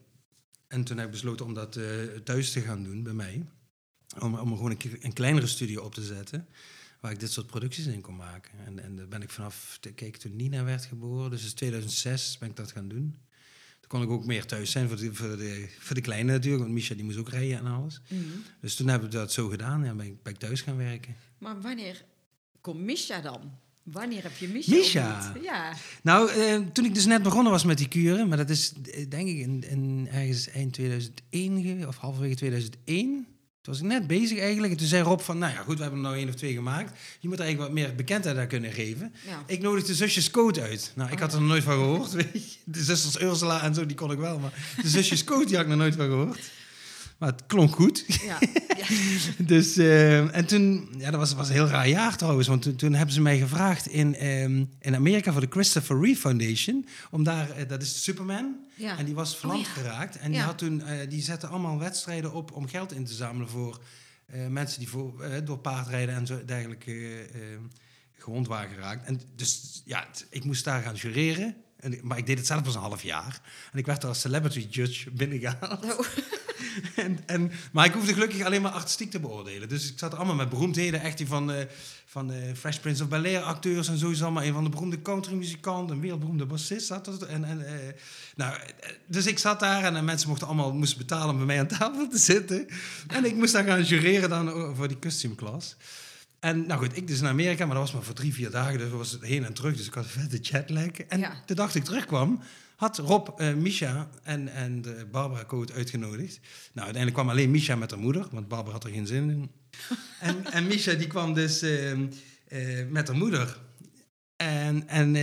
[0.68, 1.84] En toen heb ik besloten om dat eh,
[2.24, 3.46] thuis te gaan doen bij mij.
[4.18, 6.46] Om, om gewoon een, een kleinere studio op te zetten.
[7.02, 8.52] Waar ik dit soort producties in kon maken.
[8.66, 12.48] En, en daar ben ik vanaf, kijk, toen Nina werd geboren, dus in 2006 ben
[12.50, 13.16] ik dat gaan doen.
[13.80, 16.62] Toen kon ik ook meer thuis zijn voor de, voor de, voor de kleine natuurlijk,
[16.62, 18.00] want Misha die moest ook rijden en alles.
[18.60, 21.16] Dus toen hebben we dat zo gedaan, ja, ben, ik, ben ik thuis gaan werken.
[21.38, 22.04] Maar wanneer
[22.60, 23.40] komt Misha dan?
[23.82, 25.32] Wanneer heb je Misha Misha?
[25.42, 28.72] Ja, Nou, eh, toen ik dus net begonnen was met die kuren, maar dat is
[28.72, 33.26] eh, denk ik in, in ergens eind 2001 ge- of halverwege 2001.
[33.62, 34.72] Toen was ik net bezig eigenlijk.
[34.72, 36.52] En toen zei Rob van, nou ja goed, we hebben er nou één of twee
[36.54, 36.98] gemaakt.
[37.20, 39.12] Je moet er eigenlijk wat meer bekendheid aan kunnen geven.
[39.26, 39.42] ja.
[39.46, 40.92] Ik nodigde de zusjes Coat uit.
[40.94, 41.36] Nou, ik Oh, had ja.
[41.36, 42.10] er nog nooit van gehoord.
[42.32, 42.58] Weet je.
[42.64, 44.38] De zusters Ursula en zo, die kon ik wel.
[44.38, 46.38] Maar de zusjes Coat, die had ik nog nooit van gehoord.
[47.22, 48.04] Maar het klonk goed.
[48.06, 48.38] ja.
[48.80, 48.86] ja.
[49.38, 52.48] Dus, eh, en toen, ja, dat was, was een heel raar jaar trouwens.
[52.48, 56.20] Want toen, toen hebben ze mij gevraagd in, ehm, in Amerika voor de Christopher Reeve
[56.20, 56.86] Foundation.
[57.10, 58.56] Om daar, eh, dat is Superman.
[58.74, 58.98] Ja.
[58.98, 59.72] En die was verlamd Oh, ja.
[59.72, 60.18] gewraakt.
[60.18, 63.48] En die, had toen, eh, die zette allemaal wedstrijden op om geld in te zamelen
[63.48, 63.80] voor
[64.48, 67.58] mensen die voor, door paardrijden en zo dergelijke eh, eh,
[68.12, 69.06] gewond waren geraakt.
[69.06, 71.56] En dus ja, ik moest daar gaan jureren.
[71.82, 73.40] En, maar ik deed het zelf pas een half jaar.
[73.72, 75.84] En ik werd er als celebrity judge binnengehaald.
[75.84, 76.06] Oh.
[76.96, 79.68] En, en, maar ik hoefde gelukkig alleen maar artistiek te beoordelen.
[79.68, 81.00] Dus ik zat allemaal met beroemdheden.
[81.00, 81.64] Echt die van, eh,
[82.06, 84.44] van eh, Fresh Prince of Bel-Air acteurs en sowieso allemaal.
[84.44, 87.28] Een van de beroemde countrymuzikanten, een wereldberoemde bassist zat er.
[87.28, 87.94] En, en, eh,
[88.36, 88.56] nou,
[89.06, 92.08] dus ik zat daar en mensen mochten allemaal moesten betalen om bij mij aan tafel
[92.08, 92.66] te zitten.
[93.08, 95.76] En ik moest dan gaan jureren dan voor die costume class.
[96.42, 98.78] En nou goed, ik dus naar Amerika, maar dat was maar voor drie, vier dagen.
[98.78, 99.76] Dus was het heen en terug.
[99.76, 100.86] Dus ik had vette jetlag.
[101.08, 101.42] En Ja.
[101.46, 102.40] de dag dat ik terugkwam,
[102.76, 106.40] had Rob, eh Misha en, en de Barbara Coat uitgenodigd.
[106.72, 109.50] Nou, uiteindelijk kwam alleen Misha met haar moeder, want Barbara had er geen zin in.
[110.20, 112.06] en, en Misha die kwam dus ehm,
[112.48, 113.58] eh, met haar moeder.
[114.36, 115.16] En, en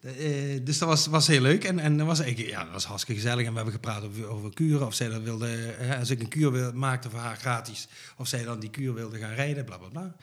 [0.00, 1.64] eh, dus dat was, was heel leuk.
[1.64, 3.44] En, en dat, was eigenlijk, ja, dat was hartstikke gezellig.
[3.44, 4.86] En we hebben gepraat over, over kuren.
[4.86, 7.88] Of zij dat wilde, hè, als ik een kuur wil, maakte voor haar gratis.
[8.16, 10.16] Of zij dan die kuur wilde gaan rijden, bla bla bla.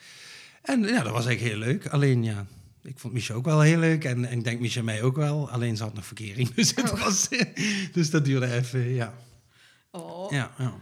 [0.62, 1.86] En ja, dat was eigenlijk heel leuk.
[1.86, 2.46] Alleen ja,
[2.82, 4.04] ik vond Misha ook wel heel leuk.
[4.04, 5.50] En, en ik denk Misha mij ook wel.
[5.50, 6.48] Alleen ze had nog verkering.
[6.54, 7.02] Dus, het Oh.
[7.04, 7.28] was,
[7.92, 9.14] dus dat duurde even, ja.
[9.90, 10.32] Oh.
[10.32, 10.74] ja, ja.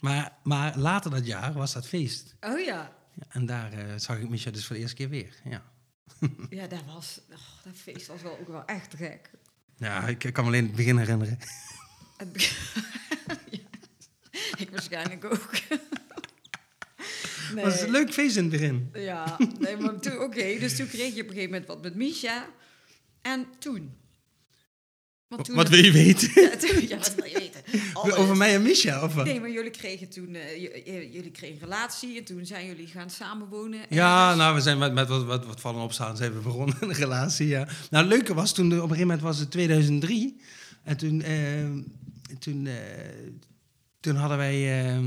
[0.00, 2.34] Maar, maar later dat jaar was dat feest.
[2.40, 2.92] oh ja.
[3.14, 5.34] Ja, en daar eh, zag ik Misha dus voor de eerste keer weer.
[5.44, 5.62] Ja,
[6.50, 7.20] Ja, dat was...
[7.30, 9.30] Oh, dat feest was wel ook wel echt gek.
[9.76, 11.38] ja ik, ik kan me alleen het begin herinneren.
[12.16, 12.32] Het
[13.50, 13.58] Ja.
[14.56, 15.50] Ik waarschijnlijk ook.
[17.54, 17.64] Nee.
[17.64, 18.90] Het was een leuk feest in het begin.
[18.92, 21.94] Ja, nee, maar toen, oké, dus toen kreeg je op een gegeven moment wat met
[21.94, 22.48] Misha.
[23.22, 23.96] En toen?
[25.28, 26.42] Want toen Wat wil je weten?
[26.42, 27.43] Ja, toen- ja, wat wil je weten?
[27.94, 28.14] Alles.
[28.14, 29.24] Over mij en Misha, of wat?
[29.24, 30.56] Nee, maar jullie kregen toen eh,
[31.12, 33.80] jullie kregen een relatie en toen zijn jullie gaan samenwonen.
[33.88, 34.38] Ja, ergens.
[34.38, 36.92] nou, we zijn met, met wat, wat, wat vallen en opstaan zijn we begonnen een
[36.92, 37.68] relatie, ja.
[37.90, 40.40] Nou, het leuke was, toen, op een gegeven moment was het 2003.
[40.82, 41.34] En toen, eh,
[42.38, 42.74] toen, eh,
[44.00, 44.84] toen hadden wij...
[44.86, 44.98] eh,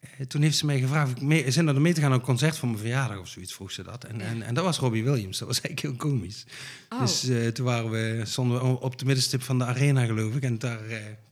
[0.00, 2.10] Eh, toen heeft ze mij gevraagd of ik mee, zin had om mee te gaan
[2.10, 4.04] naar een concert voor mijn verjaardag of zoiets, vroeg ze dat.
[4.04, 5.38] En, en, en dat was Robbie Williams.
[5.38, 6.44] Dat was eigenlijk heel komisch.
[6.88, 7.00] Oh.
[7.00, 10.42] Dus toen waren we, stonden we op de middenstip van de arena, geloof ik.
[10.42, 10.80] En daar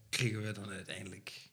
[0.08, 1.50] kregen we dan uiteindelijk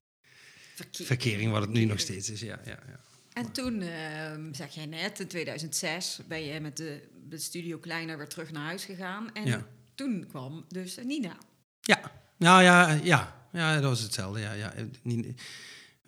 [0.92, 2.40] verkering, wat het nu nog steeds is.
[2.40, 3.00] Ja, ja, ja.
[3.34, 8.18] En toen, ehm, zeg jij net, in 2006 ben je met de, de studio Kleiner
[8.18, 9.34] weer terug naar huis gegaan.
[9.34, 9.68] En Ja.
[9.96, 11.38] toen kwam dus Nina.
[11.82, 14.40] Ja, nou ja, ja, ja, dat was hetzelfde.
[14.40, 15.42] Ja, ja, eh, niet,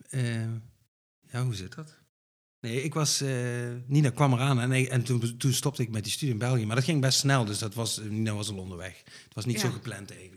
[0.10, 0.42] eh,
[1.32, 1.96] ja hoe zit dat?
[2.60, 6.04] Nee, ik was, eh, Nina kwam eraan en, ik- en toen, toen stopte ik met
[6.04, 6.66] die studie in België.
[6.66, 8.98] Maar dat ging best snel, dus dat was, Nina was al onderweg.
[9.24, 9.62] Het was niet Ja.
[9.62, 10.37] zo gepland eigenlijk.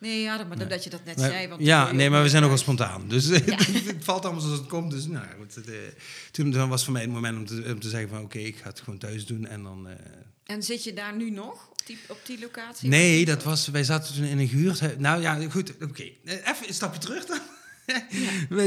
[0.00, 0.66] Nee, ja, dat- maar Nee.
[0.66, 1.48] dat je dat net Maar- zei.
[1.48, 2.62] Want ja, nee, maar we zijn nogal Ja.
[2.62, 3.08] spontaan.
[3.08, 4.90] Dus het valt allemaal zoals het komt.
[4.90, 5.74] Dus nou, goed, het, eh,
[6.30, 8.56] toen, toen was voor mij het moment om te, om te zeggen van oké, ik
[8.56, 9.46] ga het gewoon thuis doen.
[9.46, 9.94] En dan, eh,
[10.44, 12.88] En zit je daar nu nog, op die, op die locatie?
[12.88, 14.98] Nee, dat was, wij zaten toen in een gehuurd.
[14.98, 16.02] Nou ja, goed, oké.
[16.24, 17.38] Eh, Even een stapje terug dan.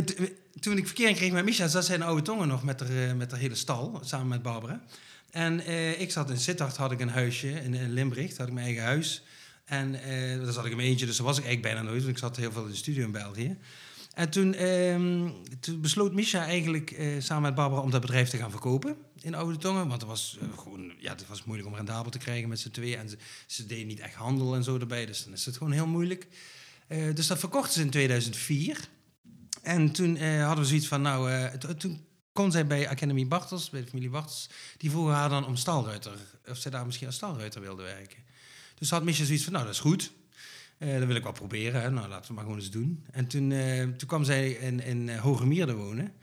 [0.59, 3.13] Toen ik verkering kreeg met Misha, zat zij in Oude Tongen nog met haar, eh,
[3.13, 4.81] met haar hele stal, samen met Barbara.
[5.31, 8.53] En eh, ik zat in Sittard, had ik een huisje, in, in Limburg, had ik
[8.53, 9.23] mijn eigen huis.
[9.71, 12.13] En eh, daar zat ik in eentje, dus daar was ik eigenlijk bijna nooit, want
[12.15, 13.57] ik zat heel veel in de studio in België.
[14.13, 15.29] En toen, ehm,
[15.81, 19.57] besloot Misha eigenlijk eh, samen met Barbara om dat bedrijf te gaan verkopen in Oude
[19.57, 19.87] Tongen.
[19.87, 22.69] Want het was eh, gewoon, ja, het was moeilijk om rendabel te krijgen met z'n
[22.71, 22.97] tweeën.
[22.99, 23.09] En
[23.47, 26.27] ze, deden niet echt handel en zo erbij, dus dan is het gewoon heel moeilijk.
[27.13, 28.87] Dus dat verkochten ze in 2004.
[29.61, 33.81] En toen hadden we zoiets van, nou, to- toen kon zij bij Academy Bartels, bij
[33.81, 36.13] de familie Bartels, die vroegen haar dan om stalruiter,
[36.47, 38.17] of zij daar misschien als stalruiter wilde werken.
[38.81, 40.11] Dus had Misha zoiets van, nou, dat is goed.
[40.77, 41.81] Eh, dat wil ik wel proberen.
[41.81, 41.89] Hè.
[41.89, 43.05] Nou, laten we maar gewoon eens doen.
[43.11, 46.13] En toen, eh, toen kwam zij in, in eh, Hogemeerde wonen.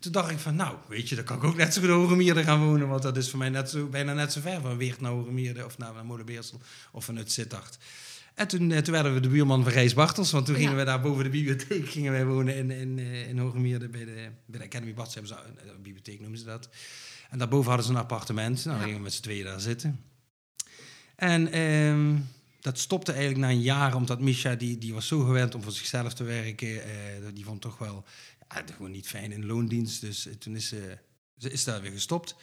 [0.00, 1.96] Toen dacht ik van, nou, weet je, dan kan ik ook net zo goed in
[1.96, 2.88] Hogemeerde gaan wonen.
[2.88, 5.64] Want dat is voor mij net zo, bijna net zo ver van Weert naar Hogemeerde
[5.64, 6.60] of naar, naar Molenbeersel
[6.92, 7.78] of vanuit Sittard.
[8.34, 10.30] En toen, toen werden we de buurman van Gijs Bartels.
[10.30, 10.60] Want toen Ja.
[10.60, 14.58] gingen we daar boven de bibliotheek gingen wij wonen in, in, in bij de, bij
[14.58, 15.14] de Academy Bartels.
[15.14, 15.32] Hebben
[15.64, 16.68] ze een, bibliotheek noemen ze dat.
[17.30, 18.64] En daarboven hadden ze een appartement.
[18.64, 20.00] Nou, dan gingen we met z'n tweeën daar zitten.
[21.16, 22.16] En ehm,
[22.60, 25.72] dat stopte eigenlijk na een jaar, omdat Misha, die, die was zo gewend om voor
[25.72, 26.82] zichzelf te werken.
[26.82, 26.90] eh,
[27.34, 28.04] die vond toch wel
[28.48, 30.00] gewoon niet fijn in loondienst.
[30.00, 30.98] Dus eh, toen is ze,
[31.38, 32.36] ze is daar weer gestopt.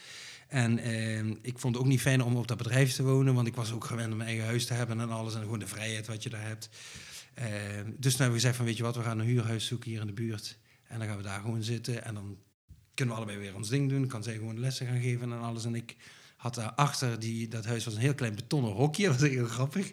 [0.47, 3.47] En ehm, ik vond het ook niet fijn om op dat bedrijf te wonen, want
[3.47, 5.35] ik was ook gewend om mijn eigen huis te hebben en alles.
[5.35, 6.69] En gewoon de vrijheid wat je daar hebt.
[7.33, 9.89] Ehm, dus toen hebben we gezegd van, weet je wat, we gaan een huurhuis zoeken
[9.89, 10.57] hier in de buurt.
[10.87, 12.37] En dan gaan we daar gewoon zitten en dan
[12.93, 14.07] kunnen we allebei weer ons ding doen.
[14.07, 15.65] Kan zij gewoon lessen gaan geven en alles.
[15.65, 15.95] En ik
[16.43, 19.07] had daarachter, die, dat huis was een heel klein betonnen hokje.
[19.07, 19.91] Dat was heel grappig.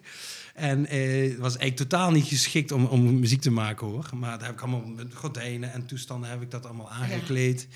[0.53, 4.09] En eh, was eigenlijk totaal niet geschikt om, om muziek te maken hoor.
[4.15, 7.67] Maar daar heb ik allemaal met gordijnen en toestanden heb ik dat allemaal aangekleed.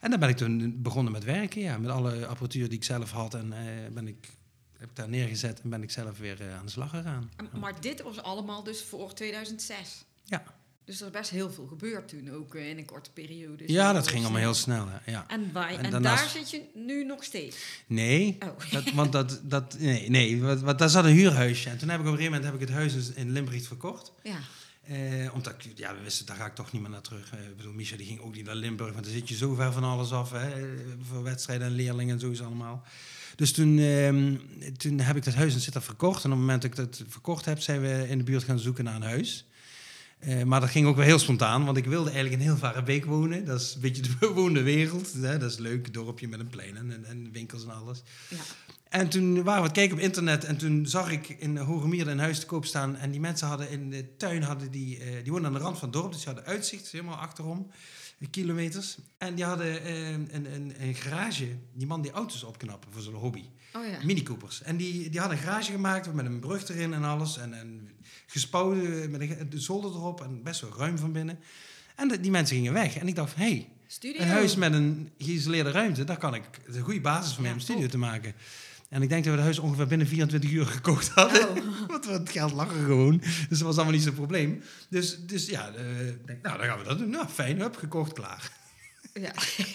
[0.00, 1.78] En dan ben ik toen begonnen met werken, ja.
[1.78, 3.34] Met alle apparatuur die ik zelf had.
[3.34, 4.28] En eh, ben ik,
[4.78, 7.30] heb ik daar neergezet en ben ik zelf weer eh, aan de slag gegaan.
[7.60, 10.04] Maar dit was allemaal dus voor 2006.
[10.24, 10.42] Ja,
[10.84, 13.64] Dus er is best heel veel gebeurd toen, ook eh, in een korte periode.
[13.66, 14.86] Ja dat ging allemaal heel snel.
[14.88, 15.24] hè, Ja.
[15.28, 17.56] En, wij, En daar zit je nu nog steeds.
[17.86, 18.70] Nee, Oh.
[18.70, 21.70] dat, want dat, dat, nee, nee want, want daar zat een huurhuisje.
[21.70, 23.66] En toen heb ik op een gegeven moment heb ik het huis dus in Limburg
[23.66, 24.12] verkocht.
[24.22, 24.38] Ja.
[24.84, 27.32] Eh, omdat ik, ja, we wisten, daar ga ik toch niet meer naar terug.
[27.32, 29.54] Eh, ik bedoel, Misha die ging ook niet naar Limburg, want dan zit je zo
[29.54, 30.30] ver van alles af.
[30.30, 30.48] Hè,
[31.02, 32.82] voor wedstrijden en leerlingen en zo is allemaal.
[33.36, 34.36] Dus toen, ehm,
[34.76, 36.24] toen heb ik dat huis in Sittard verkocht.
[36.24, 38.58] En op het moment dat ik dat verkocht heb, zijn we in de buurt gaan
[38.58, 39.46] zoeken naar een huis.
[40.20, 43.04] Eh, maar dat ging ook wel heel spontaan, want ik wilde eigenlijk in heel Varenbeek
[43.04, 43.44] wonen.
[43.44, 45.12] Dat is een beetje de bewoonde wereld.
[45.12, 45.38] Hè?
[45.38, 48.02] Dat is leuk, een dorpje met een plein en, en winkels en alles.
[48.28, 48.36] ja.
[48.90, 52.18] En toen waren we het kijken op internet en toen zag ik in Hogemeerde een
[52.18, 52.96] huis te koop staan.
[52.96, 55.78] En die mensen hadden in de tuin, hadden die, eh, die woonden aan de rand
[55.78, 57.70] van het dorp, dus die hadden uitzicht, helemaal achterom,
[58.18, 58.98] eh, kilometers.
[59.18, 63.44] En die hadden een, een, een garage, die man die auto's opknappen voor zijn hobby.
[63.72, 64.04] Oh ja.
[64.04, 64.62] Mini Coopers.
[64.62, 67.38] En die, die hadden een garage gemaakt met een brug erin en alles.
[67.38, 67.88] En, en
[68.30, 68.76] gespouwd
[69.08, 71.38] met een, de zolder erop en best wel ruim van binnen.
[71.96, 72.96] En de- die mensen gingen weg.
[72.96, 74.20] En ik dacht, hé, hey, Studio.
[74.22, 77.56] een huis met een geïsoleerde ruimte, daar kan ik, een goede basis voor mij Ja,
[77.56, 77.90] om een studio top.
[77.90, 78.34] te maken.
[78.88, 81.48] En ik denk dat we het huis ongeveer binnen 24 uur gekocht hadden.
[81.48, 81.88] Oh.
[81.88, 83.18] Want het geld lag er gewoon.
[83.18, 84.62] Dus dat was allemaal niet zo'n probleem.
[84.88, 85.84] Dus, dus ja, eh,
[86.26, 87.10] denk, nou, dan gaan we dat doen.
[87.10, 88.52] Nou, fijn, hup, gekocht, klaar.
[89.14, 89.32] Ja.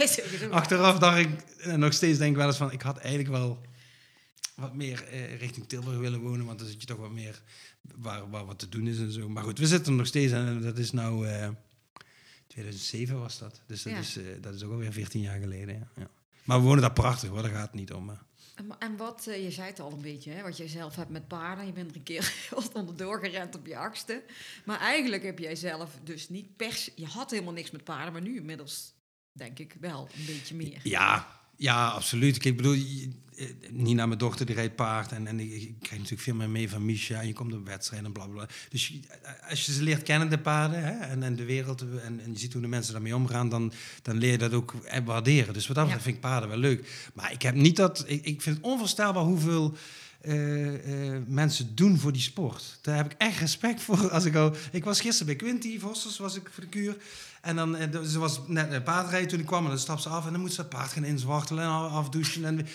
[0.51, 1.29] Achteraf dacht ik,
[1.61, 3.61] en nog steeds denk ik wel eens van, ik had eigenlijk wel
[4.55, 7.41] wat meer eh, richting Tilburg willen wonen, want dan zit je toch wat meer
[7.95, 9.29] waar, waar wat te doen is en zo.
[9.29, 11.49] Maar goed, we zitten er nog steeds en dat is nou, eh
[12.47, 13.61] 2007 was dat.
[13.67, 13.99] Dus dat, Ja.
[13.99, 15.87] is, eh, dat is ook alweer 14 jaar geleden, ja.
[15.95, 16.07] ja.
[16.43, 18.05] Maar we wonen daar prachtig hoor, daar gaat het niet om.
[18.05, 18.23] maar-
[18.55, 21.09] En, en wat, eh, je zei het al een beetje, hè, wat jij zelf hebt
[21.09, 21.65] met paarden.
[21.65, 22.33] Je bent er een keer
[22.73, 24.23] onderdoor gerend op je achtste.
[24.65, 26.89] Maar eigenlijk heb jij zelf dus niet pers...
[26.95, 28.93] Je had helemaal niks met paarden, maar nu inmiddels
[29.31, 30.79] denk ik wel een beetje meer.
[30.83, 32.45] Ja, Ja, absoluut.
[32.45, 33.24] Ik bedoel, je- eh,
[33.71, 35.11] Nina, mijn dochter, die rijdt paard.
[35.11, 37.19] En, en ik, ik krijg natuurlijk veel meer mee van Misha.
[37.21, 38.47] En je komt op wedstrijden en bla bla.
[38.69, 38.99] Dus je-
[39.49, 42.39] als je ze leert kennen, de paarden, hè, en, en de wereld, en, en je
[42.39, 45.53] ziet hoe de mensen daarmee omgaan, dan, dan leer je dat ook eh, waarderen.
[45.53, 45.99] Dus wat dat Ja.
[45.99, 47.09] vind ik paarden wel leuk.
[47.13, 48.03] Maar ik heb niet dat.
[48.07, 49.75] Ik, ik vind het onvoorstelbaar hoeveel.
[50.21, 52.79] eh, eh, mensen doen voor die sport.
[52.81, 54.09] Daar heb ik echt respect voor.
[54.11, 56.97] Als ik, al, ik was gisteren bij Quinty Vossers, was ik voor de kuur.
[57.41, 60.09] En dan, eh, ze was net een paardrijden toen ik kwam en dan stap ze
[60.09, 62.45] af en dan moet ze het paard gaan inzwartelen en af- afdouchen.
[62.45, 62.65] En, eh,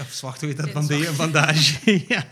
[0.00, 0.90] of zwart, hoe heet dat?
[0.90, 2.04] Een bandage.
[2.08, 2.26] ja.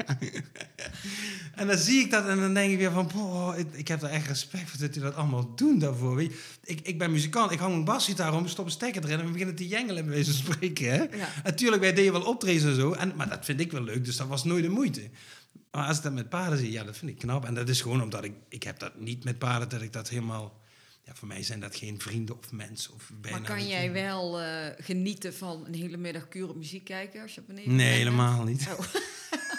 [1.55, 4.03] En dan zie ik dat en dan denk ik weer van, boah, ik, ik heb
[4.03, 6.17] er echt respect voor dat die dat allemaal doen daarvoor.
[6.17, 6.39] Weet je.
[6.65, 9.33] Ik, ik ben muzikant, ik hang een basgitaar om, stop een stekker erin en we
[9.33, 10.91] beginnen te jengelen bij wijze van spreken.
[10.91, 11.17] Hè?
[11.17, 11.29] Ja.
[11.45, 14.17] Natuurlijk, wij deden wel optredens en zo, en, maar dat vind ik wel leuk, dus
[14.17, 15.11] dat was nooit de moeite.
[15.71, 17.45] Maar als ik dat met paarden zie, ja, dat vind ik knap.
[17.45, 20.09] En dat is gewoon omdat ik, ik heb dat niet met paarden, dat ik dat
[20.09, 20.61] helemaal...
[21.09, 23.39] Ja, voor mij zijn dat geen vrienden of mensen of bijna...
[23.39, 27.35] Maar kan jij wel eh, genieten van een hele middag kuur op muziek kijken als
[27.35, 28.69] je beneden Nee, helemaal niet.
[28.79, 28.87] Oh.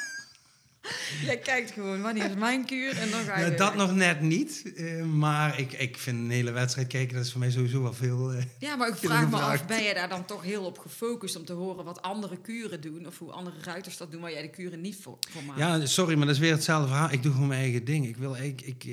[1.25, 2.97] jij kijkt gewoon, wanneer is mijn kuur?
[2.97, 6.52] En dan ga je dat nog net niet, eh, maar ik, ik vind een hele
[6.52, 8.32] wedstrijd kijken, dat is voor mij sowieso wel veel...
[8.32, 9.62] eh, Ja, maar ik vraag me gevraagd.
[9.62, 12.82] af, ben je daar dan toch heel op gefocust om te horen wat andere kuren
[12.82, 13.08] doen?
[13.08, 15.60] Of hoe andere ruiters dat doen waar jij de kuren niet voor, voor maakt?
[15.60, 17.12] Ja, sorry, maar dat is weer hetzelfde verhaal.
[17.12, 18.08] Ik doe gewoon mijn eigen ding.
[18.08, 18.91] Ik, wil, ik, ik, eh,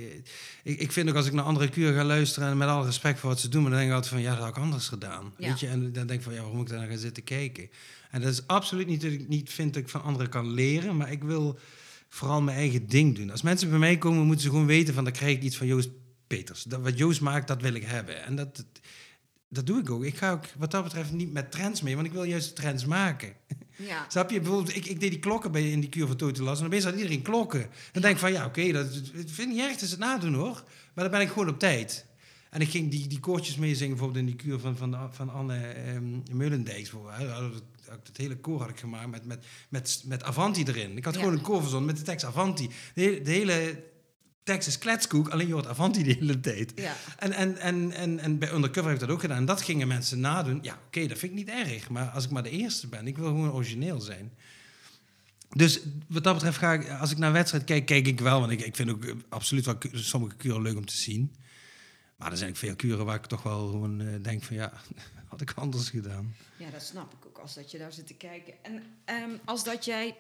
[0.72, 2.48] ik, ik vind ook als ik naar andere kuren ga luisteren...
[2.48, 3.62] en met alle respect voor wat ze doen...
[3.62, 5.32] maar dan denk ik altijd van, ja, dat had ik anders gedaan.
[5.38, 5.48] Ja.
[5.48, 5.66] Weet je?
[5.66, 7.70] En dan denk ik van, ja, waarom moet ik daar naar gaan zitten kijken?
[8.11, 10.96] En dat is absoluut niet dat ik niet vind dat ik van anderen kan leren...
[10.96, 11.59] maar ik wil
[12.16, 13.31] vooral mijn eigen ding doen.
[13.31, 15.05] Als mensen bij mij komen, moeten ze gewoon weten van...
[15.05, 15.90] dan krijg ik iets van Joost
[16.26, 16.62] Peters.
[16.62, 18.24] Dat, wat Joost maakt, dat wil ik hebben.
[18.24, 18.64] En dat,
[19.48, 20.05] dat doe ik ook.
[20.05, 21.94] Ik ga ook wat dat betreft niet met trends mee...
[21.94, 23.33] want ik wil juist trends maken.
[23.76, 24.07] Ja.
[24.11, 24.40] Snap je?
[24.40, 26.61] Bijvoorbeeld, ik, ik deed die klokken bij, in die kuur van Totelas.
[26.61, 27.66] En opeens had iedereen klokken.
[27.92, 30.00] Dan denk ik van, ja, oké, dat dat vind ik niet erg, het is het
[30.00, 30.64] nadoen hoor.
[30.94, 32.07] Maar dan ben ik gewoon op tijd.
[32.50, 35.66] En ik ging die, die koortjes meezingen, bijvoorbeeld in die kuur van, van, van Anne
[35.66, 36.90] ehm Meulendijks.
[36.90, 37.62] bijvoorbeeld.
[37.88, 40.96] Had het- hele koor had ik gemaakt met, met, met, met Avanti erin.
[40.96, 41.20] Ik had Ja.
[41.20, 42.68] gewoon een koor verzonnen met de tekst Avanti.
[42.94, 43.85] De, hele- de hele
[44.42, 46.72] tekst is kletskoek, alleen je hoort Avanti de hele tijd.
[46.75, 46.94] Ja.
[47.18, 49.37] En, en, en, en, en bij Undercover heb ik dat ook gedaan.
[49.37, 50.59] En dat gingen mensen nadoen.
[50.62, 51.88] Ja, oké, dat vind ik niet erg.
[51.88, 54.33] Maar als ik maar de eerste ben, ik wil gewoon origineel zijn.
[55.49, 58.40] Dus wat dat betreft ga ik, als ik naar wedstrijd kijk, kijk ik wel.
[58.40, 61.35] Want ik, ik vind ook absoluut wel sommige kuren leuk om te zien.
[62.16, 64.72] Maar er zijn ook veel kuren waar ik toch wel gewoon eh, denk van ja,
[65.29, 66.35] had ik anders gedaan.
[66.59, 68.54] ja, dat snap ik ook als dat je daar zit te kijken.
[68.62, 70.16] En ehm, als dat jij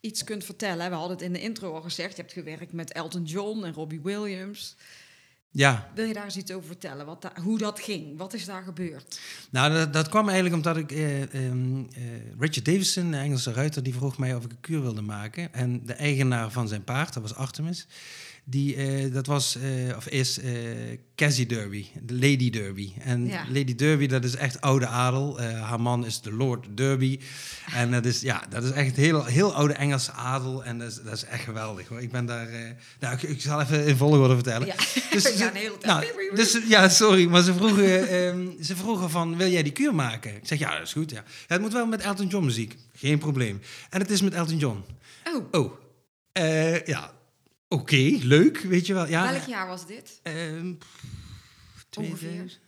[0.00, 2.92] iets kunt vertellen, we hadden het in de intro al gezegd, je hebt gewerkt met
[2.92, 4.76] Elton John en Robbie Williams.
[5.50, 7.06] Ja, Wil je daar eens iets over vertellen?
[7.06, 8.18] Wat da- hoe dat ging?
[8.18, 9.20] Wat is daar gebeurd?
[9.50, 10.92] Nou, dat, dat kwam eigenlijk omdat ik...
[10.92, 12.02] eh, ehm, eh,
[12.38, 15.52] Richard Davison, de Engelse ruiter, die vroeg mij of ik een kuur wilde maken.
[15.52, 17.86] En de eigenaar van zijn paard, dat was Artemis...
[18.46, 20.52] Die, eh, dat was, eh, of is, eh
[21.16, 22.92] Cassie Derby, de Lady Derby.
[23.00, 23.44] En Ja.
[23.48, 25.40] Lady Derby, dat is echt oude adel.
[25.40, 27.18] Haar man is de Lord Derby.
[27.74, 30.64] En dat is, ja, dat is echt heel, heel oude Engelse adel.
[30.64, 32.00] En dat is, dat is echt geweldig hoor.
[32.02, 32.48] Ik ben daar...
[33.00, 34.66] nou, ik, ik zal even in volgorde vertellen.
[34.66, 34.74] Ja,
[35.12, 35.84] Dus, ze- de hele tijd.
[35.84, 39.94] nou, dus, ja, sorry, maar ze vroegen, ehm, ze vroegen van, wil jij die kuur
[39.94, 40.34] maken?
[40.36, 41.16] Ik zeg, ja, dat is goed, ja.
[41.16, 41.24] ja.
[41.46, 43.60] Het moet wel met Elton John muziek, geen probleem.
[43.90, 44.84] En het is met Elton John.
[45.34, 45.72] Oh, Oh,
[46.84, 47.12] ja,
[47.68, 49.06] oké, leuk, weet je wel.
[49.08, 50.20] Ja, welk jaar was dit?
[50.22, 50.72] ehm,
[51.98, 52.58] Ongeveer.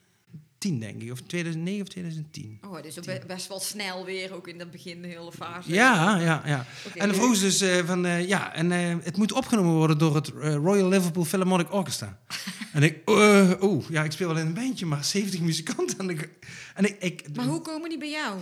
[0.58, 2.58] 2010 denk ik, of 2009 of 2010.
[2.64, 5.72] Oh, dus be- best wel snel weer, ook in het begin, de hele fase.
[5.72, 6.66] Ja, ja, ja.
[6.94, 9.98] En dan vroegen ze dus eh, van, eh, ja, en eh, het moet opgenomen worden
[9.98, 12.18] door het Royal Liverpool Philharmonic Orchestra.
[12.72, 15.98] en ik, oh, ja, ik speel wel in een bandje, maar 70 muzikanten.
[15.98, 16.28] En ik,
[16.74, 18.38] en ik, ik Maar hoe komen die bij jou?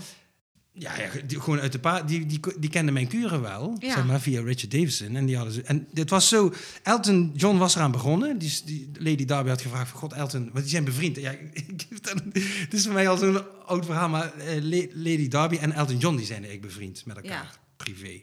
[0.77, 3.95] Ja, ja die, gewoon uit de pa die, die, die kenden mijn kuren wel, Ja.
[3.95, 5.17] zeg maar, via Richard Davison.
[5.17, 8.39] En, die hadden ze, en dit was zo, Elton John was eraan begonnen.
[8.39, 11.17] Die, die Lady Darby had gevraagd van, god Elton, want die zijn bevriend.
[11.17, 11.87] Ja, ik- ik-
[12.35, 15.99] het is voor mij al zo'n oud verhaal, maar eh, La- Lady Darby en Elton
[15.99, 17.51] John, die zijn eigenlijk bevriend met elkaar, Ja.
[17.77, 18.23] privé.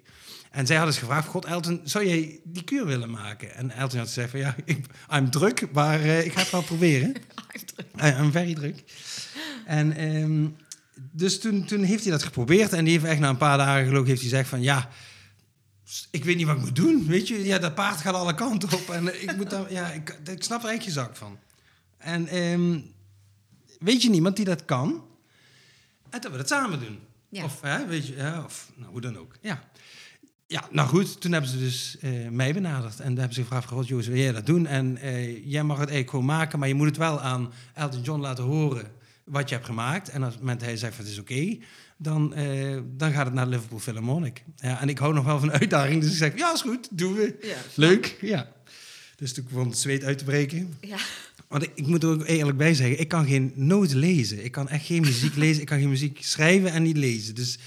[0.51, 3.55] En zij hadden dus gevraagd, god Elton, zou jij die kuur willen maken?
[3.55, 6.63] En Elton had gezegd van, ja, ik, I'm druk, maar eh, ik ga het wel
[6.63, 7.13] proberen.
[8.03, 8.83] I- I'm very druk.
[9.65, 10.47] En ehm,
[11.11, 12.73] dus toen, toen heeft hij dat geprobeerd.
[12.73, 14.61] En die heeft echt na een paar dagen geloof ik, heeft hij gezegd van...
[14.61, 14.89] Ja,
[16.11, 17.05] ik weet niet wat ik moet doen.
[17.07, 18.89] Weet je, ja, dat paard gaat alle kanten op.
[18.89, 21.39] En ik, moet daar, ja, ik, ik snap er echt geen zak van.
[21.97, 22.79] En ehm,
[23.79, 25.03] weet je niemand die dat kan?
[26.09, 26.99] En dat we dat samen doen.
[27.29, 27.43] Ja.
[27.43, 29.35] Of, hè, weet je, ja, of nou, hoe dan ook.
[29.41, 29.69] Ja.
[30.47, 32.99] Ja, nou goed, toen hebben ze dus eh, mij benaderd.
[32.99, 34.65] En hebben ze gevraagd, God, Joost, wil jij dat doen?
[34.67, 38.01] En eh, jij mag het eigenlijk gewoon maken, maar je moet het wel aan Elton
[38.01, 38.91] John laten horen
[39.23, 40.09] wat je hebt gemaakt.
[40.09, 41.57] En als moment hij zegt van het is oké,
[41.97, 44.43] dan, eh, dan gaat het naar Liverpool Philharmonic.
[44.55, 47.13] Ja, en ik hou nog wel van uitdaging, dus ik zeg, ja, is goed, doen
[47.13, 47.37] we.
[47.41, 47.55] Ja.
[47.75, 48.51] Leuk, ja.
[49.15, 50.73] Dus toen begon het zweet uit te breken.
[50.81, 50.97] Ja.
[51.47, 54.43] Want ik, ik moet er ook eerlijk bij zeggen, ik kan geen noten lezen.
[54.43, 55.61] Ik kan echt geen muziek lezen.
[55.61, 57.35] Ik kan geen muziek schrijven en niet lezen.
[57.35, 57.57] Dus,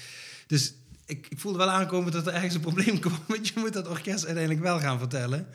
[0.47, 0.73] dus
[1.05, 3.19] ik, ik voelde wel aankomen dat er ergens een probleem kwam.
[3.27, 5.47] Want je moet dat orkest uiteindelijk wel gaan vertellen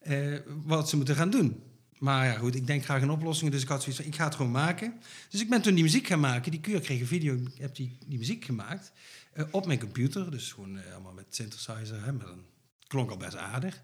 [0.00, 1.62] eh, wat ze moeten gaan doen.
[1.98, 3.52] Maar ja, goed, ik denk graag in oplossingen.
[3.52, 4.94] Dus ik had zoiets van, ik ga het gewoon maken.
[5.30, 6.50] Dus ik ben toen die muziek gaan maken.
[6.50, 8.92] Die keur kreeg een video, ik heb die, die muziek gemaakt.
[9.32, 10.30] eh, op mijn computer.
[10.30, 12.04] Dus gewoon eh, allemaal met synthesizer.
[12.04, 12.44] Hè, met een,
[12.86, 13.82] klonk al best aardig.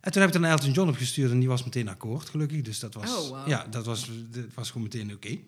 [0.00, 2.62] En toen heb ik naar Elton John opgestuurd en die was meteen akkoord, gelukkig.
[2.62, 5.38] Dus dat was, Oh, ja, dat was, dat was gewoon meteen oké.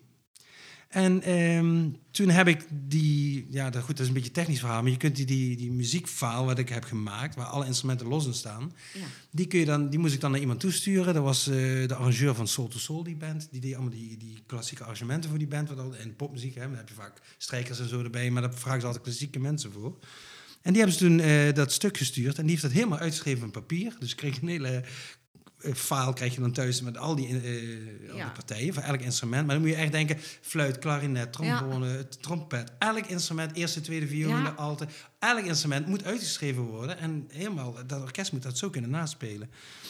[0.95, 4.59] En ehm, toen heb ik die, ja, dat, goed, dat is een beetje een technisch
[4.59, 8.07] verhaal, maar je kunt die, die, die muziekfile wat ik heb gemaakt, waar alle instrumenten
[8.07, 9.05] los in staan, Ja.
[9.31, 11.13] die, kun je dan, die moest ik dan naar iemand toesturen.
[11.13, 11.53] Dat was eh,
[11.87, 13.47] de arrangeur van Soul to Soul, die band.
[13.51, 15.69] Die deed allemaal die, die klassieke arrangementen voor die band.
[15.99, 18.85] En popmuziek, hè, dan heb je vaak strijkers en zo erbij, maar daar vragen ze
[18.85, 19.97] altijd klassieke mensen voor.
[20.61, 23.47] En die hebben ze toen eh, dat stuk gestuurd en die heeft dat helemaal uitgeschreven
[23.47, 23.95] op papier.
[23.99, 24.83] Dus ik kreeg een hele
[25.73, 29.45] file krijg je dan thuis met al die, eh, al die partijen voor elk instrument.
[29.45, 32.71] Maar dan moet je echt denken, fluit, klarinet, trombone, trompet.
[32.79, 34.89] Elk instrument, eerste, tweede viool, altijd.
[35.19, 36.97] Elk instrument moet uitgeschreven worden.
[36.97, 39.49] En helemaal, dat orkest moet dat zo kunnen naspelen.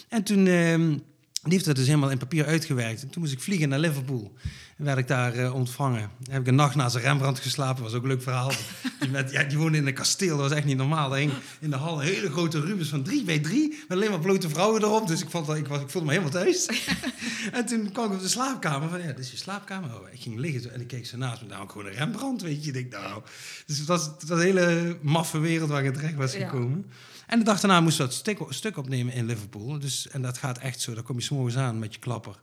[0.10, 0.48] En toen...
[0.48, 0.98] ehm,
[1.46, 3.02] die heeft dat dus helemaal in papier uitgewerkt.
[3.02, 4.34] En toen moest ik vliegen naar Liverpool.
[4.76, 6.10] Werd ik daar eh, ontvangen.
[6.20, 7.84] Dan heb ik een nacht naast een Rembrandt geslapen.
[7.84, 8.52] was ook een leuk verhaal.
[9.00, 10.38] die, met, ja, die woonde in een kasteel.
[10.38, 11.14] Dat was echt niet normaal.
[11.14, 13.70] Hing in de hal een hele grote Rubens van 3 bij 3.
[13.70, 15.08] Met alleen maar blote vrouwen erop.
[15.08, 16.66] Dus ik, vond dat, ik, was, ik voelde me helemaal thuis.
[17.52, 18.90] en toen kwam ik op de slaapkamer.
[18.90, 19.96] Van, ja, dit is je slaapkamer.
[19.96, 21.48] Oh, ik ging liggen en ik keek zo naast me.
[21.48, 22.68] Nou, gewoon een Rembrandt, weet je.
[22.72, 23.22] Ik denk, nou...
[23.66, 26.48] Dus het was, een hele maffe wereld waar ik terecht was Ja.
[26.50, 26.92] gekomen.
[27.28, 29.80] En de dag daarna moesten we dat stuk, stuk opnemen in Liverpool.
[29.80, 30.94] Dus, en dat gaat echt zo.
[30.94, 32.36] Dan kom je s'morgens aan met je klapper.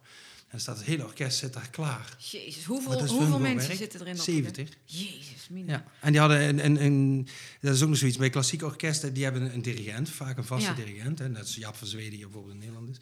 [0.53, 2.17] En dan staat het hele orkest zit daar klaar.
[2.19, 3.81] Jezus, hoeveel, is hoeveel mensen werk.
[3.81, 4.15] zitten erin?
[4.15, 4.69] op- 70.
[4.85, 5.67] Jezus, min.
[5.67, 5.85] Ja.
[6.01, 7.29] En die hadden een, een, een...
[7.61, 8.17] Dat is ook nog zoiets.
[8.17, 10.09] Bij klassieke orkesten, die hebben een dirigent.
[10.11, 10.75] Vaak een vaste Ja.
[10.75, 11.19] dirigent.
[11.19, 11.29] Hè.
[11.29, 12.97] Net als Jaap van Zweden, die bijvoorbeeld in Nederland is.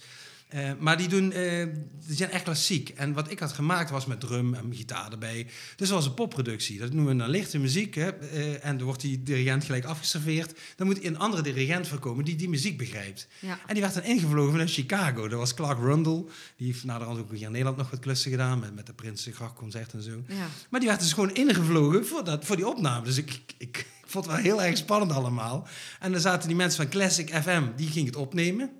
[0.50, 1.66] Eh, maar die, doen, eh,
[2.06, 2.88] die zijn echt klassiek.
[2.88, 5.44] En wat ik had gemaakt was met drum en gitaar erbij.
[5.76, 6.78] Dus dat was een popproductie.
[6.78, 7.94] Dat noemen we dan lichte muziek.
[7.94, 8.10] Hè.
[8.10, 10.58] Eh, en dan wordt die dirigent gelijk afgeserveerd.
[10.76, 13.28] Dan moet een andere dirigent voorkomen die die muziek begrijpt.
[13.38, 13.58] Ja.
[13.66, 15.28] En die werd dan ingevlogen vanuit Chicago.
[15.28, 16.24] Dat was Clark Rundle.
[16.56, 18.58] Die heeft naderhand ook hier in Nederland nog wat klussen gedaan.
[18.58, 20.22] Met, met de Prinsengrachtconcert en zo.
[20.26, 20.48] Ja.
[20.70, 23.04] Maar die werd dus gewoon ingevlogen voor, dat, voor die opname.
[23.04, 25.68] Dus ik, ik, ik vond het wel heel erg spannend allemaal.
[26.00, 28.70] En dan zaten die mensen van Classic FM, die gingen het opnemen.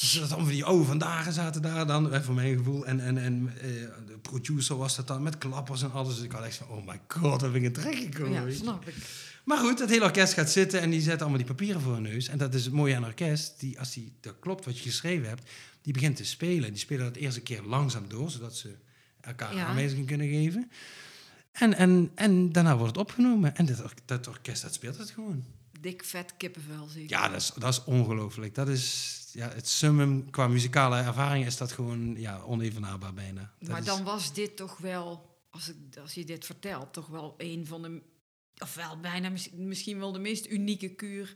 [0.00, 2.86] Dat allemaal van die oude vandaag zaten daar dan, eh, voor mijn gevoel.
[2.86, 3.64] En, en, en eh,
[4.06, 6.14] de producer was dat dan met klappers en alles.
[6.14, 8.50] Dus ik had echt van, oh my god, wat ben ik in terecht gekomen.
[8.50, 8.94] ja, snap ik.
[9.44, 12.02] Maar goed, het hele orkest gaat zitten en die zet allemaal die papieren voor hun
[12.02, 12.28] neus.
[12.28, 13.60] En dat is het mooie aan een orkest.
[13.60, 15.50] Die, als die, dat klopt wat je geschreven hebt,
[15.82, 16.70] die begint te spelen.
[16.70, 18.74] Die spelen dat eerst een keer langzaam door, zodat ze
[19.20, 19.66] elkaar Ja.
[19.66, 20.70] aanwijzingen kunnen geven.
[21.52, 23.56] En, en, en daarna wordt het opgenomen.
[23.56, 25.44] En dat, dat orkest, dat speelt het gewoon.
[25.80, 27.08] Dik vet kippenvel, ik.
[27.08, 28.54] Ja, dat is, dat is ongelooflijk.
[28.54, 30.30] Dat is ja, het summum.
[30.30, 33.52] Qua muzikale ervaring is dat gewoon ja, onevenaarbaar bijna.
[33.58, 37.06] Dat maar is- dan was dit toch wel, als, ik, als je dit vertelt, toch
[37.06, 38.02] wel een van de,
[38.58, 41.34] of wel bijna mis- misschien wel de meest unieke kuur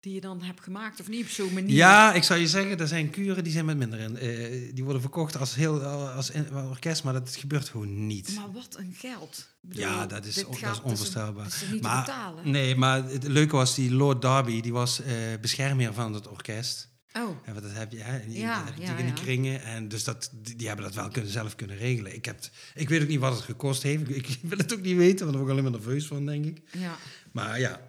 [0.00, 1.74] die je dan hebt gemaakt, of niet op zo'n manier.
[1.76, 4.16] Ja, ik zou je zeggen, er zijn kuren die zijn met minder in.
[4.16, 8.34] Eh, die worden verkocht als heel als in- orkest, maar dat gebeurt gewoon niet.
[8.34, 9.48] Maar wat een geld.
[9.60, 11.62] Bedoel, Ja, dat is, dat is onvoorstelbaar.
[11.72, 12.50] Niet maar, te betalen.
[12.50, 16.88] Nee, maar het leuke was, die Lord Derby, die was eh beschermheer van het orkest.
[17.16, 18.26] Oh, En wat dat heb je, hè?
[18.26, 19.20] Die, Ja, dat heb je ja, in die ja.
[19.22, 19.62] kringen.
[19.62, 22.14] En dus dat, die, die hebben dat wel kunnen, zelf kunnen regelen.
[22.14, 24.08] Ik, heb, het- ik weet ook niet wat het gekost heeft.
[24.10, 26.26] Ik, ik wil het ook niet weten, want daar word ik alleen maar nerveus van,
[26.26, 26.60] denk ik.
[26.72, 26.96] ja.
[27.32, 27.80] Maar ja,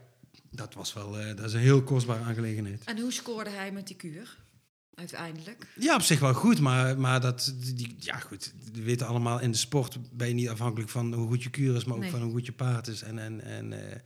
[0.52, 2.84] dat was wel eh, dat is een heel kostbare aangelegenheid.
[2.84, 4.38] En hoe scoorde hij met die kuur?
[4.94, 5.68] Uiteindelijk.
[5.80, 9.52] Ja, op zich wel goed, maar, maar dat, die, ja goed, we weten allemaal, in
[9.52, 12.10] de sport ben je niet afhankelijk van hoe goed je kuur is, maar ook Nee.
[12.12, 13.02] van hoe goed je paard is.
[13.02, 14.00] En, en, en, eh,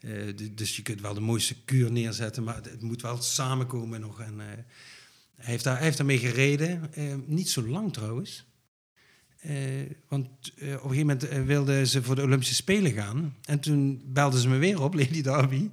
[0.00, 4.00] eh, de- dus je kunt wel de mooiste kuur neerzetten, maar het, moet wel samenkomen
[4.00, 4.20] nog.
[4.20, 4.64] En, eh, hij,
[5.52, 8.46] heeft daar, hij heeft daarmee gereden, eh, niet zo lang trouwens.
[10.08, 13.34] Want op een gegeven moment wilden ze voor de Olympische Spelen gaan.
[13.44, 15.68] En toen belden ze me weer op, Lady Derby.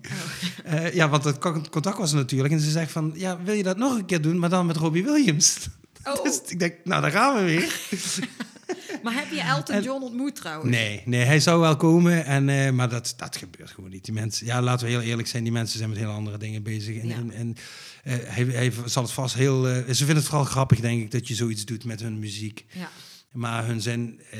[0.63, 2.53] Eh, ja, want het co- contact was er natuurlijk.
[2.53, 4.75] En ze zegt van, ja, wil je dat nog een keer doen, maar dan met
[4.77, 5.67] Robbie Williams?
[6.03, 7.79] Oh, Dus ik denk, nou, daar gaan we weer.
[9.05, 10.71] maar heb je Elton En- John ontmoet trouwens?
[10.71, 14.05] Nee, nee, hij zou wel komen, en, eh, maar dat, dat gebeurt gewoon niet.
[14.05, 16.63] Die mensen, ja, laten we heel eerlijk zijn, die mensen zijn met heel andere dingen
[16.63, 16.97] bezig.
[17.01, 17.15] En, Ja.
[17.15, 17.55] en, en,
[18.03, 19.67] eh, hij, hij zal het vast heel...
[19.67, 22.65] eh, ze vinden het vooral grappig, denk ik, dat je zoiets doet met hun muziek.
[22.73, 22.89] Ja.
[23.31, 24.39] Maar hun zijn, eh,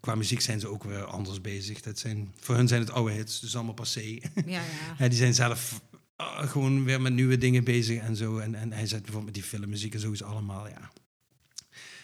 [0.00, 1.80] qua muziek zijn ze ook weer anders bezig.
[1.80, 4.00] Dat zijn, voor hun zijn het oude hits, dus allemaal passé.
[4.00, 4.60] Ja, ja.
[4.98, 5.80] Ja, die zijn zelf
[6.36, 8.38] gewoon weer met nieuwe dingen bezig en zo.
[8.38, 10.90] En, en hij zet bijvoorbeeld met die filmmuziek en zo is allemaal, ja.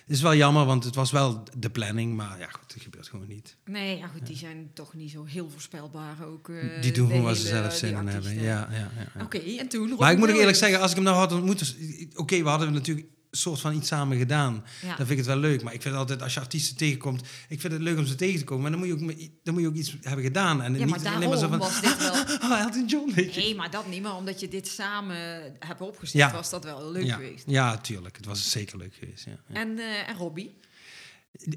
[0.06, 3.08] Het is wel jammer, want het was wel de planning, maar ja, goed, het gebeurt
[3.08, 3.56] gewoon niet.
[3.64, 6.48] Nee, ja goed, die zijn toch niet zo heel voorspelbaar ook.
[6.48, 8.34] eh, die doen gewoon waar ze zelf zin in hebben.
[8.34, 9.22] Ja, ja, ja, ja.
[9.24, 9.94] Oké, en toen?
[9.98, 11.58] Maar ik moet ook eerlijk zeggen, als ik hem nou had ontmoet...
[11.58, 11.76] dus-
[12.14, 13.06] Oké, we hadden natuurlijk
[13.36, 14.64] soort van iets samen gedaan.
[14.82, 14.86] Ja.
[14.86, 15.62] Dan vind ik het wel leuk.
[15.62, 17.20] Maar ik vind altijd, als je artiesten tegenkomt...
[17.48, 18.62] Ik vind het leuk om ze tegen te komen.
[18.62, 20.62] Maar dan moet je ook, dan moet je ook iets hebben gedaan.
[20.62, 21.58] En Ja, niet maar alleen maar zo van...
[21.58, 22.14] was dit wel...
[22.50, 23.40] Oh, Elton John, weet je.
[23.40, 24.02] Nee, maar dat niet.
[24.02, 25.16] Maar omdat je dit samen
[25.58, 26.36] hebt opgesteld, Ja.
[26.36, 27.14] was dat wel leuk ja.
[27.14, 27.44] geweest.
[27.46, 28.16] ja, tuurlijk.
[28.16, 29.26] Het was zeker leuk geweest.
[29.52, 30.58] En, eh, en Robbie?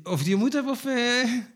[0.04, 0.86] Of die ontmoet heb of...
[0.86, 0.94] eh,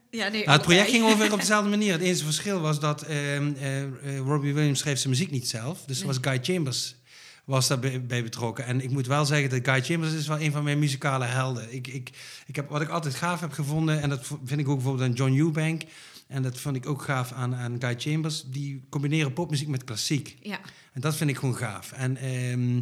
[0.09, 1.91] Ja, nee, Nou, het project ging ongeveer op dezelfde manier.
[1.91, 5.83] Het enige verschil was dat ehm, eh, Robbie Williams schreef zijn muziek niet zelf.
[5.85, 6.95] Dus was Guy Chambers
[7.43, 8.65] was daarbij bij betrokken.
[8.65, 11.73] En ik moet wel zeggen dat Guy Chambers is wel een van mijn muzikale helden.
[11.73, 12.09] Ik, ik,
[12.45, 15.15] ik heb, wat ik altijd gaaf heb gevonden, en dat vind ik ook bijvoorbeeld aan
[15.15, 15.81] John Eubank...
[16.27, 18.43] en dat vond ik ook gaaf aan, aan Guy Chambers...
[18.43, 20.37] die combineren popmuziek met klassiek.
[20.41, 20.59] Ja,
[20.93, 21.91] En dat vind ik gewoon gaaf.
[21.91, 22.81] En ehm,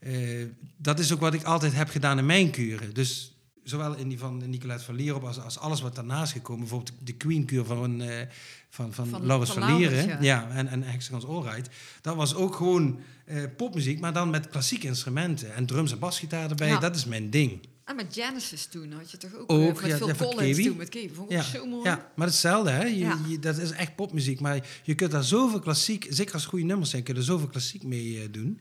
[0.00, 0.46] eh,
[0.76, 2.94] dat is ook wat ik altijd heb gedaan in mijn kuren.
[2.94, 6.60] Dus zowel in die van Nicolette van Lierop als, als alles wat daarnaast gekomen.
[6.60, 8.26] Bijvoorbeeld de Queen-kuur van, eh
[8.68, 10.06] van, van, Van- Laurens van van, Lieren.
[10.08, 10.18] Ja.
[10.20, 10.48] ja.
[10.50, 11.68] en, en Hexagons Allright.
[12.02, 15.54] Dat was ook gewoon eh, popmuziek, maar dan met klassieke instrumenten.
[15.54, 16.78] En drums en basgitaar erbij, Ja.
[16.78, 17.60] dat is mijn ding.
[17.84, 20.76] en met Genesis toen had je toch ook, Ook, eh, met ja, van Collins toen
[20.76, 21.14] met Kebi.
[21.14, 21.84] Vond ik Ja, zo mooi.
[21.88, 22.84] ja, maar hetzelfde, hè?
[22.84, 23.18] Je, Ja.
[23.28, 24.40] je- dat is echt popmuziek.
[24.40, 27.48] Maar je kunt daar zoveel klassiek, zeker als goede nummers zijn, kun je er zoveel
[27.48, 28.60] klassiek mee doen.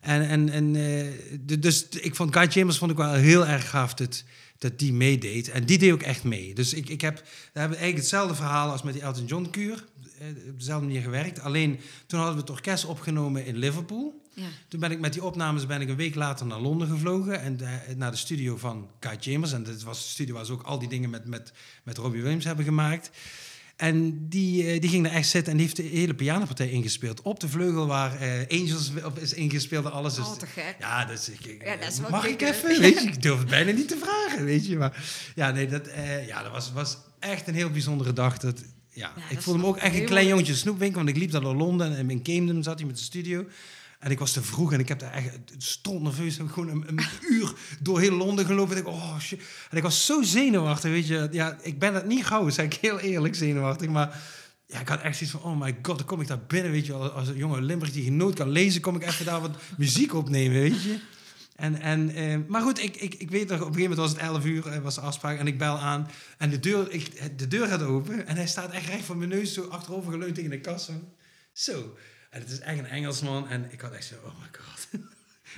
[0.00, 3.94] En, en, en eh, dus ik vond Guy Chambers vond ik wel heel erg gaaf
[3.94, 4.24] dat,
[4.58, 5.48] dat die meedeed.
[5.48, 6.54] En die deed ook echt mee.
[6.54, 9.48] Dus ik, ik heb, daar hebben we eigenlijk hetzelfde verhaal als met die Elton John
[9.50, 9.84] kuur.
[10.18, 11.40] eh, Op dezelfde manier gewerkt.
[11.40, 14.18] Alleen toen hadden we het orkest opgenomen in Liverpool.
[14.34, 14.46] Ja.
[14.68, 17.60] Toen ben ik met die opnames ben ik een week later naar Londen gevlogen en
[17.60, 19.52] eh, naar de studio van Guy Chambers.
[19.52, 22.22] En dat was de studio waar ze ook al die dingen met, met, met Robbie
[22.22, 23.10] Williams hebben gemaakt.
[23.80, 27.22] En die, eh, die ging daar echt zitten en die heeft de hele pianopartij ingespeeld.
[27.22, 30.14] Op de vleugel waar eh, Angels op is ingespeeld en alles.
[30.14, 30.76] Dus, Oh, te gek.
[30.78, 32.80] Ja, dus ik, Ja, dat is mag ik even?
[32.80, 34.76] Weet je, ik durf het bijna niet te vragen, weet je.
[34.76, 35.04] Maar
[35.34, 38.38] ja, nee, dat, eh, ja, dat was, was echt een heel bijzondere dag.
[38.38, 41.22] Dat, ja, dat ik is voelde me ook echt een klein jongetje snoepwinkel, want ik
[41.22, 43.46] liep daar door Londen en in Camden zat hij met de studio.
[44.00, 46.36] En ik was te vroeg en ik heb daar echt stond nerveus.
[46.36, 48.76] Heb ik gewoon een, uur door heel Londen gelopen.
[48.76, 49.42] En ik, oh shit.
[49.70, 51.28] En ik was zo zenuwachtig, weet je.
[51.30, 53.88] Ja, ik ben het niet gauw, zeg ik heel eerlijk zenuwachtig.
[53.88, 54.22] Maar
[54.66, 56.86] ja, ik had echt zoiets van, oh my god, dan kom ik daar binnen, weet
[56.86, 56.92] je.
[56.92, 60.14] Als een jonge Limburg die geen noot kan lezen, kom ik even daar wat muziek
[60.14, 60.98] opnemen, weet je.
[61.56, 64.10] En, en, eh, maar goed, ik, ik, ik weet nog, op een gegeven moment was
[64.10, 65.38] het 11 uur, was de afspraak.
[65.38, 68.26] En ik bel aan en de deur, ik, de deur gaat open.
[68.26, 70.92] En hij staat echt recht voor mijn neus, zo achterover geleund tegen de kassa.
[71.52, 71.96] Zo.
[72.30, 73.48] En het is echt een Engelsman.
[73.48, 74.88] En ik had echt zo, oh my god.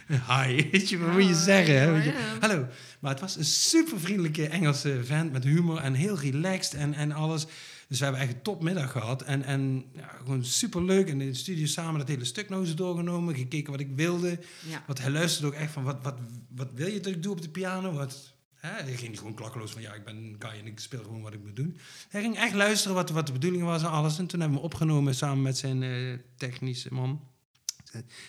[0.29, 1.81] Hi, weet je, wat moet je zeggen?
[1.81, 1.93] Hè?
[1.93, 2.37] Weet je?
[2.41, 2.67] Hallo.
[3.01, 7.13] Maar het was een super vriendelijke Engelse vent met humor en heel relaxed en, en
[7.13, 7.47] alles.
[7.89, 9.23] Dus we hebben echt een topmiddag gehad.
[9.23, 11.09] En, en ja, gewoon super leuk.
[11.09, 13.35] En in de studio samen dat hele stuk nog eens doorgenomen.
[13.35, 14.39] Gekeken wat ik wilde.
[14.69, 14.83] Ja.
[14.87, 16.19] Want hij luisterde ook echt van, wat, wat,
[16.55, 17.93] wat wil je dat ik doe op de piano?
[17.93, 18.32] Wat,
[18.67, 18.83] hè?
[18.83, 21.33] Hij ging gewoon klakkeloos van, ja, ik ben een guy en ik speel gewoon wat
[21.33, 21.77] ik moet doen.
[22.09, 24.19] Hij ging echt luisteren wat, wat de bedoeling was en alles.
[24.19, 27.21] En toen hebben we opgenomen samen met zijn eh, technische man,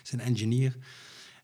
[0.04, 0.76] zijn- engineer.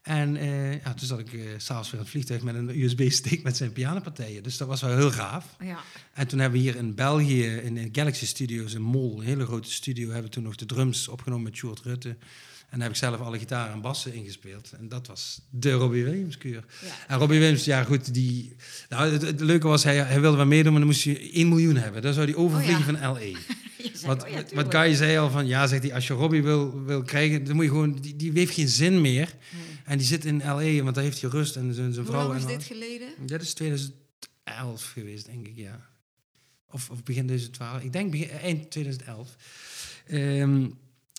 [0.02, 3.44] En eh, ja, toen zat ik eh, s'avonds weer in het vliegtuig met een USB-stick
[3.44, 4.44] met zijn pianopartijen.
[4.44, 5.56] Dus dat was wel heel gaaf.
[5.64, 5.80] Ja.
[6.14, 9.72] En toen hebben we hier in België, in Galaxy Studios in Mol, een hele grote
[9.72, 12.18] studio, hebben we toen nog de drums opgenomen met Sjoerd Rutte.
[12.70, 14.72] En daar heb ik zelf alle gitaren en bassen ingespeeld.
[14.80, 16.66] En dat was de Robbie Williams kuur.
[16.82, 16.88] Ja.
[17.08, 18.56] En Robbie Williams, ja goed, die...
[18.90, 21.50] Nou, het, het leuke was, hij, hij wilde wel meedoen, maar dan moest je 1
[21.50, 22.02] miljoen hebben.
[22.02, 23.14] Dan zou hij overvliegen Oh ja.
[23.14, 23.40] van L.A.
[23.94, 24.72] Zei, Wat, oh ja, wat tuurlijk.
[24.74, 27.64] Guy zei al van, ja, zegt hij, als je Robbie wil, wil krijgen, dan moet
[27.64, 29.36] je gewoon, die, die heeft geen zin meer.
[29.86, 32.28] En die zit in L.A., want daar heeft hij rust en zijn, zijn Hoe vrouw.
[32.28, 33.08] lang is dit geleden?
[33.26, 35.88] dat is 2011 geweest, denk ik, ja.
[36.72, 37.84] Of, of begin 2012.
[37.84, 39.36] Ik denk begin, eind 2011.
[40.08, 40.66] Ehm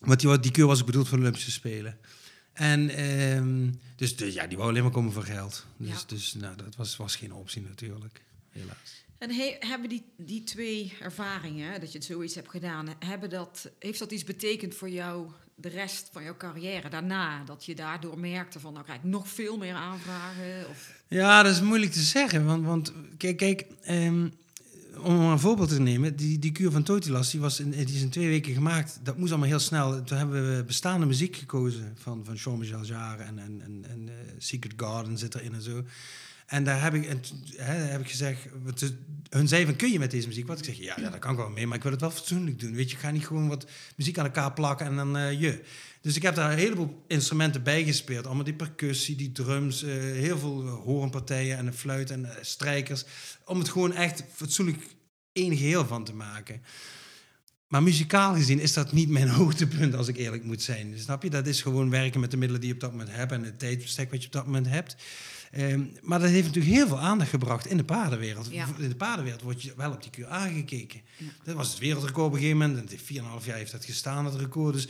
[0.00, 1.98] want die, die keur was ook bedoeld voor de Olympische Spelen.
[2.52, 5.66] En ehm, dus de, ja, die wou alleen maar komen voor geld.
[5.76, 5.96] Dus, Ja.
[6.06, 9.04] dus nou, dat was, was geen optie natuurlijk, helaas.
[9.18, 13.70] En he- hebben die, die twee ervaringen, dat je het zoiets hebt gedaan, hebben dat,
[13.78, 17.44] heeft dat iets betekend voor jou de rest van jouw carrière daarna?
[17.44, 20.68] Dat je daardoor merkte van, nou krijg ik nog veel meer aanvragen?
[20.68, 22.44] Of, Ja, dat is moeilijk te zeggen.
[22.44, 24.28] Want, want kijk, kijk ehm,
[24.98, 26.16] om een voorbeeld te nemen.
[26.16, 29.00] Die, die kuur van Totilas, die, was in, die is in twee weken gemaakt.
[29.02, 30.04] Dat moest allemaal heel snel.
[30.04, 34.14] Toen hebben we bestaande muziek gekozen van, van Jean-Michel Jarre en, en, en, en eh,
[34.38, 35.84] Secret Garden zit erin en zo.
[36.50, 37.18] En daar heb ik,
[37.56, 38.46] hè, heb ik gezegd,
[39.28, 40.46] hun zei van, kun je met deze muziek?
[40.46, 42.10] Wat ik zeg, ja, ja, dat kan ik wel mee, maar ik wil het wel
[42.10, 42.74] fatsoenlijk doen.
[42.74, 45.62] Weet je, ik ga niet gewoon wat muziek aan elkaar plakken en dan eh, je.
[46.00, 48.26] Dus ik heb daar een heleboel instrumenten bij gespeeld.
[48.26, 53.04] Allemaal die percussie, die drums, eh, heel veel hoornpartijen en een fluit en eh, strijkers.
[53.44, 54.86] Om het gewoon echt fatsoenlijk
[55.32, 56.62] één geheel van te maken.
[57.66, 60.98] Maar muzikaal gezien is dat niet mijn hoogtepunt, als ik eerlijk moet zijn.
[60.98, 61.30] Snap je?
[61.30, 63.58] Dat is gewoon werken met de middelen die je op dat moment hebt en het
[63.58, 64.96] tijdbestek wat je op dat moment hebt.
[65.50, 68.48] Ehm, maar dat heeft natuurlijk heel veel aandacht gebracht in de paardenwereld.
[68.50, 68.66] Ja.
[68.78, 71.00] In de paardenwereld wordt je wel op die kuur aangekeken.
[71.16, 71.26] Ja.
[71.44, 72.76] Dat was het wereldrecord op een gegeven moment.
[72.76, 74.74] En het heeft 4,5 jaar heeft dat gestaan, dat record.
[74.74, 74.88] Dus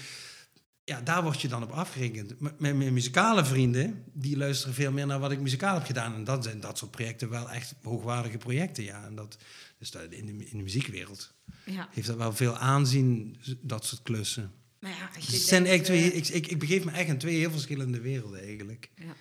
[0.84, 2.34] ja, daar word je dan op afgerekend.
[2.40, 6.14] Mijn, mijn muzikale vrienden, die luisteren veel meer naar wat ik muzikaal heb gedaan.
[6.14, 9.04] En dan zijn dat soort projecten wel echt hoogwaardige projecten, ja.
[9.04, 9.36] En dat,
[9.78, 11.34] dus dat in, de, in de muziekwereld
[11.64, 11.88] Ja.
[11.92, 14.52] heeft dat wel veel aanzien, dat soort klussen.
[14.80, 16.90] Maar ja, als je Dus het zijn echt twee, eh, ik, ik, ik begeef me
[16.90, 18.90] echt in twee heel verschillende werelden eigenlijk.
[18.96, 19.14] Ja.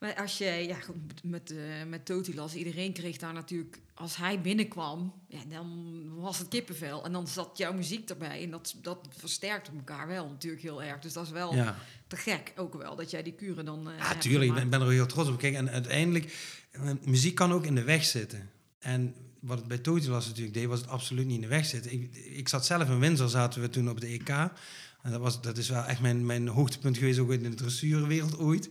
[0.00, 1.56] Maar als je, ja, goed, met, eh
[1.88, 7.04] met Totilas, iedereen kreeg daar natuurlijk, als hij binnenkwam, ja, dan was het kippenvel.
[7.04, 8.42] En dan zat jouw muziek erbij.
[8.42, 11.00] En dat, dat versterkte elkaar wel natuurlijk heel erg.
[11.00, 11.76] Dus dat is wel Ja.
[12.06, 13.90] te gek ook wel, dat jij die kuren dan.
[13.90, 14.56] eh, Ja, tuurlijk.
[14.56, 15.38] Ik ben, er heel trots op.
[15.38, 16.36] Kijk, en uiteindelijk,
[16.70, 18.50] eh, muziek kan ook in de weg zitten.
[18.78, 21.92] En wat het bij Totilas natuurlijk deed, was het absoluut niet in de weg zitten.
[21.92, 24.28] Ik, ik zat zelf in Windsor, zaten we toen op de EK.
[24.28, 28.38] En dat, was, dat is wel echt mijn, mijn hoogtepunt geweest, ook in de dressuurwereld
[28.38, 28.68] ooit.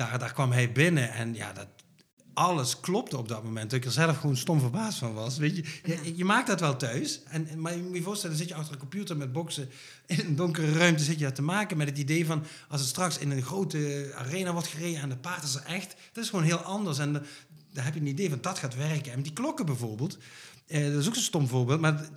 [0.00, 1.66] Daar, daar kwam hij binnen en ja, dat,
[2.34, 3.70] alles klopte op dat moment.
[3.70, 5.38] Dat ik er zelf gewoon stom verbaasd van was.
[5.38, 7.22] Weet je, je, je maakt dat wel thuis.
[7.24, 9.68] En, maar je moet je voorstellen, dan zit je achter een computer met boksen.
[10.06, 12.44] In een donkere ruimte zit je dat te maken met het idee van...
[12.68, 15.94] als het straks in een grote arena wordt gereden en de paard is er echt...
[16.12, 16.98] dat is gewoon heel anders.
[16.98, 17.22] En dan
[17.72, 19.12] daar heb je een idee van dat gaat werken.
[19.12, 20.18] En die klokken bijvoorbeeld,
[20.66, 21.80] eh, dat is ook zo'n stom voorbeeld...
[21.80, 22.08] maar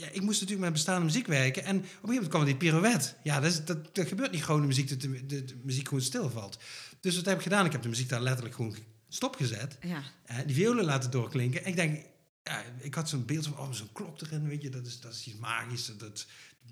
[0.00, 1.64] ja, ik moest natuurlijk met bestaande muziek werken.
[1.64, 3.14] En op een gegeven moment kwam die pirouette.
[3.22, 5.88] Ja, dat, is, dat, dat gebeurt niet gewoon de muziek, dat de, de, de muziek
[5.88, 6.58] gewoon stilvalt.
[7.00, 7.66] Dus wat heb ik gedaan?
[7.66, 8.76] Ik heb de muziek daar letterlijk gewoon
[9.08, 9.76] stopgezet.
[9.82, 11.64] Ja, Eh, die violen laten doorklinken.
[11.64, 12.04] En ik denk,
[12.42, 15.12] ja, ik had zo'n beeld van, oh, zo'n klok erin, weet je, dat is, dat
[15.12, 16.26] is iets magisch, dat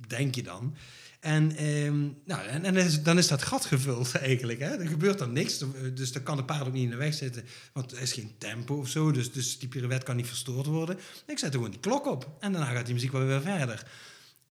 [0.06, 0.76] denk je dan.
[1.20, 4.58] En, ehm, nou, en, is- dan is dat gat gevuld eigenlijk.
[4.58, 4.66] Hè?
[4.76, 5.64] Er gebeurt dan niks,
[5.94, 8.34] dus dan kan de paard ook niet in de weg zitten, want er is geen
[8.38, 10.98] tempo of zo, dus, dus die pirouette kan niet verstoord worden.
[11.26, 13.86] Ik zet gewoon die klok op en daarna gaat die muziek wel weer verder.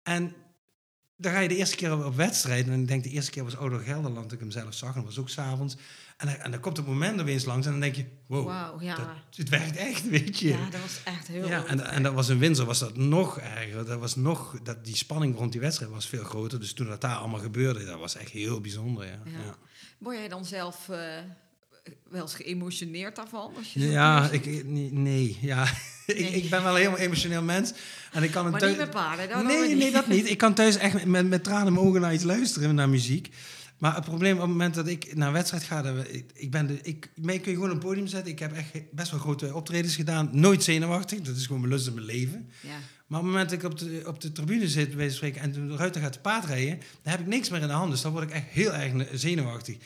[0.03, 0.33] En
[1.17, 2.67] dan ga je de eerste keer op, wedstrijd.
[2.67, 4.89] En ik denk de eerste keer was Ouder Gelderland, dat ik hem zelf zag.
[4.89, 5.77] En dat was ook s'avonds.
[6.17, 7.67] En, dan- en dan komt het moment opeens langs.
[7.67, 8.95] En dan denk je, wow, Wauw, ja.
[8.97, 9.07] dat,
[9.37, 10.49] het werkt echt, weet je.
[10.49, 13.39] ja, dat was echt heel Ja, en, en dat was in Windsor was dat nog
[13.41, 13.85] erger.
[13.87, 16.61] Dat was nog, dat, die spanning rond die wedstrijd was veel groter.
[16.61, 19.05] Dus toen dat daar allemaal gebeurde, dat was echt heel bijzonder.
[19.07, 19.57] Ja, Ja.
[19.99, 20.99] Word jij dan zelf eh,
[22.11, 23.53] wel eens geëmotioneerd daarvan?
[23.57, 25.63] Als je Ja, ik, nee, nee, ja.
[26.07, 26.31] ik, Nee.
[26.31, 27.73] ik ben wel een heel emotioneel mens.
[28.13, 30.29] En ik kan Maar thuis- niet met paarden, nee, nee, dat niet.
[30.31, 33.29] Ik kan thuis echt met, met tranen in mijn ogen naar iets luisteren, naar muziek.
[33.79, 36.31] Maar het probleem op het moment dat ik naar een wedstrijd ga, dat we- ik,
[36.35, 38.33] ik ben de, ik, mij kun je gewoon op een podium zetten.
[38.33, 40.29] Ik heb echt best wel grote optredens gedaan.
[40.33, 42.49] Nooit zenuwachtig, dat is gewoon mijn lust in mijn leven.
[42.61, 42.69] Ja.
[43.07, 45.53] Maar op het moment dat ik op de, op de tribune zit, bij spreken, en
[45.53, 47.91] de ruiter gaat te paard rijden, dan heb ik niks meer in de hand.
[47.91, 49.77] Dus dan word ik echt heel erg zenuwachtig.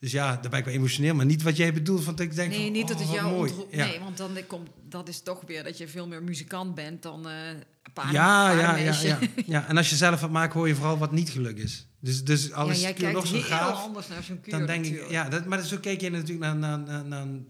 [0.00, 2.04] Dus ja, dan ben ik wel emotioneel, maar niet wat jij bedoelt.
[2.04, 3.52] Want ik denk Nee, van, niet dat oh, het wat jou mooi.
[3.70, 3.86] Ja.
[3.86, 7.28] Nee, want dan komt, dat is toch weer dat je veel meer muzikant bent dan
[7.28, 7.48] eh
[7.82, 9.68] een paarden, Ja, ja, ja, ja, ja.
[9.68, 11.86] En als je zelf wat maakt, hoor je vooral wat niet geluk is.
[12.06, 13.84] Dus, dus jij is kijkt nog zo gaaf.
[13.84, 16.78] anders naar zo'n Dan denk ik, ja, dat, maar zo kijk je natuurlijk naar, naar,
[16.78, 17.48] naar, naar een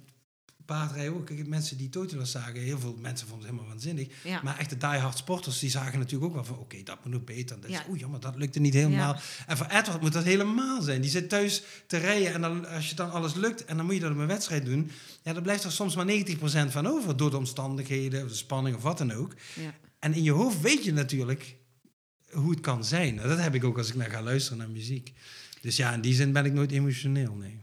[0.64, 1.26] paardrijden ook.
[1.26, 4.09] Kijk, mensen die Totilas zagen, heel veel mensen vonden het helemaal waanzinnig.
[4.24, 4.40] Ja.
[4.42, 7.61] Maar echte diehard sporters, die zagen natuurlijk ook wel van, oké, dat moet nog beter.
[7.61, 7.84] Dat is, Ja.
[7.88, 9.14] Oeh, jammer, dat lukte niet helemaal.
[9.14, 9.20] Ja.
[9.46, 11.00] En voor Edward moet dat helemaal zijn.
[11.00, 13.94] Die zit thuis te rijden en dan, als je dan alles lukt en dan moet
[13.94, 14.90] je dat op een wedstrijd doen,
[15.22, 18.76] ja, dan blijft er soms maar 90% van over door de omstandigheden, of de spanning
[18.76, 19.34] of wat dan ook.
[19.54, 19.74] Ja.
[19.98, 21.57] En in je hoofd weet je natuurlijk
[22.37, 23.14] hoe het kan zijn.
[23.14, 25.12] Nou, dat heb ik ook als ik naar ga luisteren naar muziek.
[25.61, 27.57] Dus ja, in die zin ben ik nooit emotioneel, nee.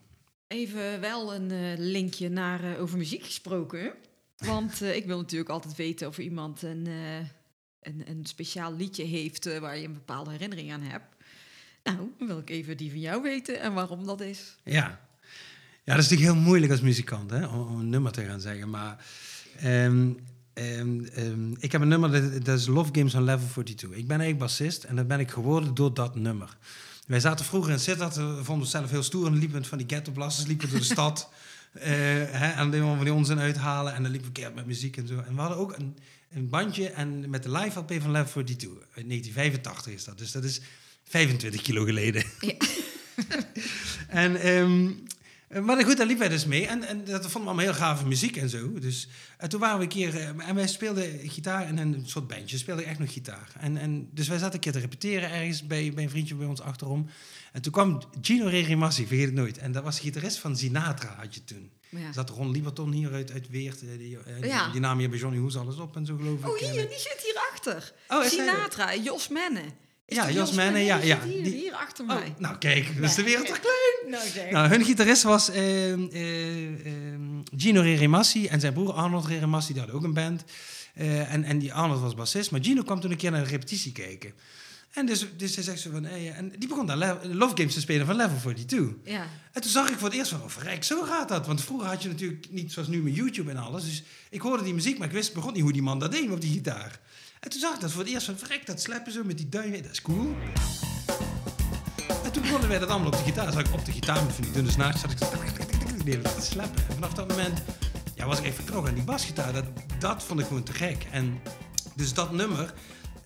[0.47, 3.93] Even wel een eh, linkje naar eh, over muziek gesproken.
[4.37, 6.87] Want eh, ik wil natuurlijk altijd weten of iemand een,
[7.81, 11.15] een, een speciaal liedje heeft waar je een bepaalde herinnering aan hebt.
[11.83, 14.55] Nou, dan wil ik even die van jou weten en waarom dat is.
[14.63, 14.99] Ja.
[15.85, 18.41] Ja, dat is natuurlijk heel moeilijk als muzikant, hè, om, om een nummer te gaan
[18.41, 18.69] zeggen.
[18.69, 19.05] Maar
[19.57, 20.11] ehm,
[20.53, 23.89] ehm, ehm, ik heb een nummer, dat, dat is Love Games on Level 42.
[23.89, 26.57] Ik ben eigenlijk bassist en dat ben ik geworden door dat nummer.
[27.07, 30.47] Wij zaten vroeger in Sittard, we vonden onszelf heel stoer en liepen van die ghettoblasters,
[30.47, 31.29] liepen door de stad.
[31.73, 34.97] eh, hè, en dan van die onzin uithalen en dan liepen we keer met muziek
[34.97, 35.17] en zo.
[35.17, 35.97] En we hadden ook een,
[36.31, 38.69] een bandje en met de live LP van Level 42.
[38.69, 40.61] Uit 1985 is dat, dus dat is
[41.03, 42.23] 25 kilo geleden.
[42.39, 42.53] Ja.
[44.07, 44.91] En, ehm,
[45.61, 46.67] maar goed, daar liepen wij dus mee.
[46.67, 48.73] En, en dat vonden we allemaal heel gave muziek en zo.
[48.79, 50.15] Dus, en toen waren we een keer...
[50.15, 52.57] eh, en wij speelden gitaar in een soort bandje.
[52.57, 53.51] Speelden echt nog gitaar.
[53.59, 56.47] En, en, dus wij zaten een keer te repeteren ergens bij, bij een vriendje bij
[56.47, 57.09] ons achterom.
[57.51, 59.57] En toen kwam Gino Regimassi, vergeet het nooit.
[59.57, 61.71] En dat was de gitarist van Sinatra, had je toen.
[61.89, 62.13] Ja.
[62.13, 63.81] Zat Ron Lieberton hier uit, uit Weert.
[63.81, 64.71] eh, Die, eh, die, Ja.
[64.71, 66.47] die naam hier bij Johnny Hoes alles op en zo, geloof ik.
[66.47, 67.93] Oh, hier, eh, die zit hierachter.
[68.07, 68.23] Oh?
[68.23, 69.61] Sinatra, Jos Menne.
[70.17, 71.19] Is Ja, Jos Menne, ja, ja.
[71.23, 72.33] Hier, Die- hier achter Oh, mij.
[72.37, 73.81] nou kijk, dat is de wereld toch klein?
[74.19, 74.49] Nou, zeg.
[74.51, 77.19] Nou, hun gitarist was eh, eh, eh,
[77.57, 80.43] Gino Reremassi en zijn broer Arnold Reremassi, die hadden ook een band.
[80.93, 83.49] Eh, en, en die Arnold was bassist, maar Gino kwam toen een keer naar de
[83.49, 84.33] repetitie kijken.
[84.93, 87.79] En dus, dus hij zegt zo van, hey, en die begon daar Love Games te
[87.79, 88.95] spelen van Level 42.
[89.03, 89.27] Ja.
[89.51, 91.47] En toen zag ik voor het eerst van, oh zo gaat dat.
[91.47, 93.83] Want vroeger had je natuurlijk niet zoals nu met YouTube en alles.
[93.83, 96.31] Dus ik hoorde die muziek, maar ik wist begon niet hoe die man dat deed
[96.31, 96.99] op die gitaar.
[97.43, 99.49] En toen zag ik dat voor het eerst van, verrek, dat sleppen zo met die
[99.49, 100.35] duimen, dat is cool.
[102.41, 103.51] begonnen wij dat allemaal op de gitaar.
[103.51, 105.37] Zag ik op de gitaar met van die dunne snaartjes, zat ik zo de
[106.03, 106.83] hele tijd te slappen.
[106.87, 107.61] En vanaf dat moment
[108.15, 109.53] ja, was ik even verknocht aan die basgitaar.
[109.53, 109.65] Dat,
[109.99, 111.07] dat vond ik gewoon te gek.
[111.11, 111.39] En
[111.95, 112.73] dus dat nummer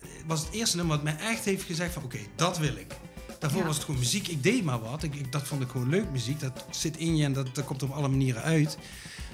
[0.01, 2.95] eh, was het eerste nummer wat mij echt heeft gezegd van oké, dat wil ik.
[3.39, 3.65] Daarvoor Ja.
[3.65, 4.27] was het gewoon muziek.
[4.27, 5.03] Ik deed maar wat.
[5.03, 6.39] Ik, ik, dat vond ik gewoon leuk muziek.
[6.39, 8.77] Dat zit in je en dat, dat komt op alle manieren uit.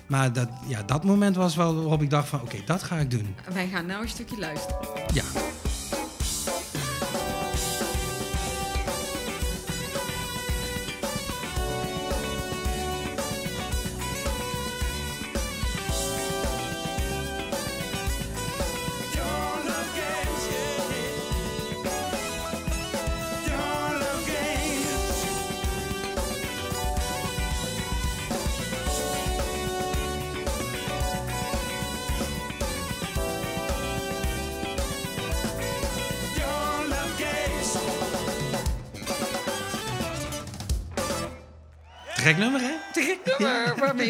[0.08, 3.12] Maar dat, ja, dat moment was wel waarop ik dacht van oké, dat ga ik
[3.12, 3.36] doen.
[3.54, 4.78] Wij gaan nou een stukje luisteren.
[5.14, 5.24] Ja.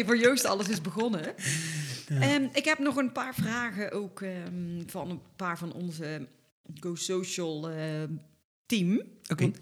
[0.04, 1.34] Waarmee voor Joost alles is begonnen.
[2.08, 6.28] Ehm, ik heb nog een paar vragen ook ehm, van een paar van onze
[6.80, 8.10] Go Social ehm,
[8.66, 9.02] team.
[9.28, 9.42] Oké.
[9.42, 9.60] Want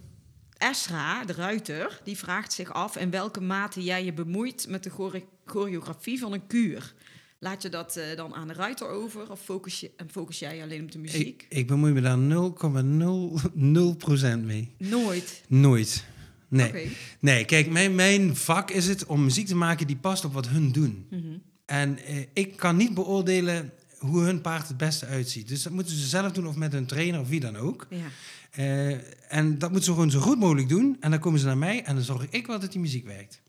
[0.57, 4.91] Esra, de ruiter, die vraagt zich af in welke mate jij je bemoeit met de
[4.91, 6.95] chore- choreografie van een kuur.
[7.39, 10.63] Laat je dat eh, dan aan de ruiter over of focus, je, en focus jij
[10.63, 11.43] alleen op de muziek?
[11.49, 12.19] Ik, ik bemoei me daar
[14.41, 14.75] 0,00% mee.
[14.79, 15.43] Nooit.
[15.49, 16.05] Nooit.
[16.53, 16.97] Nee.
[17.21, 20.49] Nee, kijk, mijn, mijn vak is het om muziek te maken die past op wat
[20.49, 21.07] hun doen.
[21.11, 21.23] Mhm.
[21.67, 25.49] En eh, ik kan niet beoordelen hoe hun paard het beste uitziet.
[25.49, 27.87] Dus dat moeten ze zelf doen of met een trainer of wie dan ook.
[27.91, 27.99] Ja.
[28.51, 28.91] Eh,
[29.29, 30.97] en dat moeten ze gewoon zo goed mogelijk doen.
[31.01, 33.42] En dan komen ze naar mij en dan zorg ik wel dat die muziek werkt.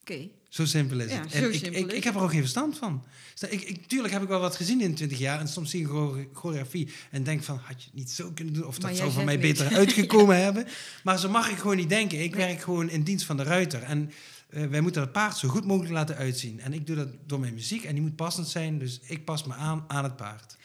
[0.00, 0.28] Oké.
[0.48, 1.32] Zo simpel is Ja, het.
[1.32, 3.04] En ik, simpel ik, ik heb er ook geen verstand van.
[3.50, 5.40] Ik, ik, tuurlijk heb ik wel wat gezien in 20 jaar.
[5.40, 8.54] En soms zie ik chore- choreografie en denk van, had je het niet zo kunnen
[8.54, 8.66] doen?
[8.66, 10.66] Of dat zou voor mij beter uitgekomen hebben.
[11.04, 12.22] Maar zo mag ik gewoon niet denken.
[12.22, 13.82] Ik werk gewoon in dienst van de ruiter.
[13.82, 14.10] En
[14.48, 16.60] eh, wij moeten het paard zo goed mogelijk laten uitzien.
[16.60, 17.84] En ik doe dat door mijn muziek.
[17.84, 18.78] En die moet passend zijn.
[18.78, 20.56] Dus ik pas me aan aan het paard.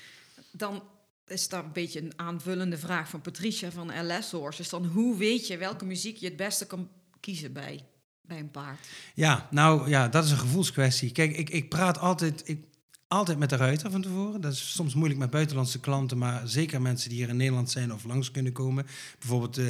[0.52, 0.84] Dan
[1.28, 4.70] is daar een beetje een aanvullende vraag van Patricia van LS Horses.
[4.70, 7.84] Dan hoe weet je welke muziek je het beste kan kiezen bij,
[8.28, 8.88] bij een paard?
[9.14, 11.12] Ja, nou ja, dat is een gevoelskwestie.
[11.12, 12.60] Kijk, ik, ik praat altijd, ik,
[13.08, 14.42] altijd met de ruiter van tevoren.
[14.42, 17.94] Dat is soms moeilijk met buitenlandse klanten, maar zeker mensen die hier in Nederland zijn
[17.94, 18.86] of langs kunnen komen.
[19.20, 19.66] Bijvoorbeeld eh,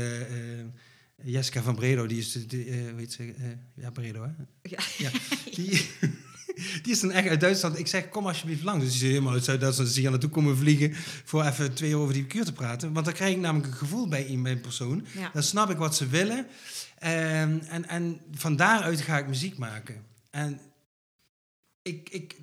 [1.23, 3.33] Jessica van Bredo, die is, de, heet ze,
[3.75, 4.31] ja, Bredo hè?
[4.61, 4.79] Ja.
[4.97, 5.11] Ja,
[5.55, 5.89] die,
[6.83, 7.79] die is dan echt uit Duitsland.
[7.79, 8.83] Ik zeg, kom alsjeblieft langs.
[8.83, 9.89] Dus die is helemaal uit Zuid-Duitsland.
[9.89, 10.93] Dus die naartoe komen vliegen
[11.23, 12.93] voor even twee uur over die kuur te praten.
[12.93, 15.05] Want dan krijg ik namelijk een gevoel bij een persoon.
[15.17, 15.29] Ja.
[15.33, 16.47] Dan snap ik wat ze willen.
[17.05, 20.05] Ehm, en, en van daaruit ga ik muziek maken.
[20.29, 20.59] En
[21.81, 22.35] ik, ik,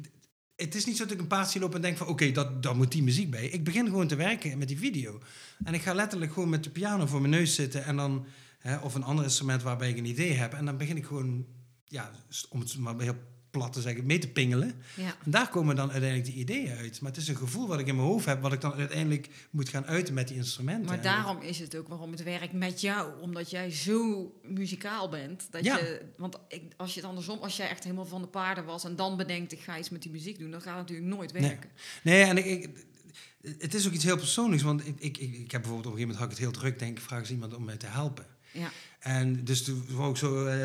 [0.57, 2.07] het is niet zo dat ik een paard zie lopen en denk van...
[2.07, 3.47] oké, dat daar moet die muziek bij.
[3.47, 5.21] Ik begin gewoon te werken met die video.
[5.65, 7.85] En ik ga letterlijk gewoon met de piano voor mijn neus zitten...
[7.85, 8.27] en dan,
[8.59, 10.53] hè, of een ander instrument waarbij ik een idee heb.
[10.53, 11.47] En dan begin ik gewoon,
[11.85, 12.11] ja,
[12.49, 13.19] om het maar heel
[13.53, 14.74] plat te zeggen, mee te pingelen.
[14.94, 15.14] Ja.
[15.24, 17.00] En daar komen dan uiteindelijk die ideeën uit.
[17.00, 18.40] Maar het is een gevoel wat ik in mijn hoofd heb...
[18.42, 20.86] wat ik dan uiteindelijk moet gaan uiten met die instrumenten.
[20.86, 23.20] Maar daarom is het ook waarom het werkt met jou.
[23.20, 25.46] Omdat jij zo muzikaal bent.
[25.50, 25.78] Dat Ja.
[25.78, 28.84] je, want ik, als je het andersom, als jij echt helemaal van de paarden was
[28.84, 31.32] en dan bedenkt, ik ga iets met die muziek doen, dan gaat het natuurlijk nooit
[31.32, 31.70] werken.
[32.03, 32.70] Nee, en ik, ik,
[33.59, 34.62] het is ook iets heel persoonlijks.
[34.64, 36.78] Want ik, ik, ik, heb bijvoorbeeld op een gegeven moment had ik het heel druk.
[36.78, 38.26] Denk ik, vraag eens iemand om mij te helpen.
[38.53, 38.70] Ja.
[38.98, 40.46] En dus toen wou ik zo...
[40.46, 40.64] eh,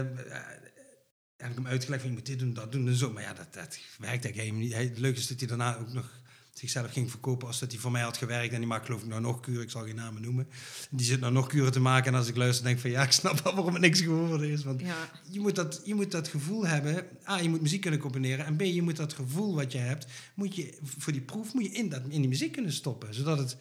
[1.38, 3.11] heb ik hem uitgelegd van je moet dit doen, dat doen en zo.
[3.11, 4.73] Maar ja, dat, dat werkt eigenlijk helemaal niet.
[4.73, 6.11] Het leuke is dat hij daarna ook nog
[6.53, 8.53] zichzelf ging verkopen als dat hij voor mij had gewerkt.
[8.53, 10.47] En die maakt geloof ik nou nog kuren, ik zal geen namen noemen.
[10.89, 12.11] Die zit nou nog kuren te maken.
[12.11, 14.49] En als ik luister denk ik van ja, ik snap wel waarom het niks geworden
[14.49, 14.63] is.
[14.63, 15.09] Want Ja.
[15.29, 17.07] je moet, dat, je moet dat gevoel hebben.
[17.27, 18.45] A, je moet muziek kunnen combineren.
[18.45, 21.63] En B, je moet dat gevoel wat je hebt, moet je, voor die proef moet
[21.65, 23.13] je in, dat, in die muziek kunnen stoppen.
[23.13, 23.57] Zodat het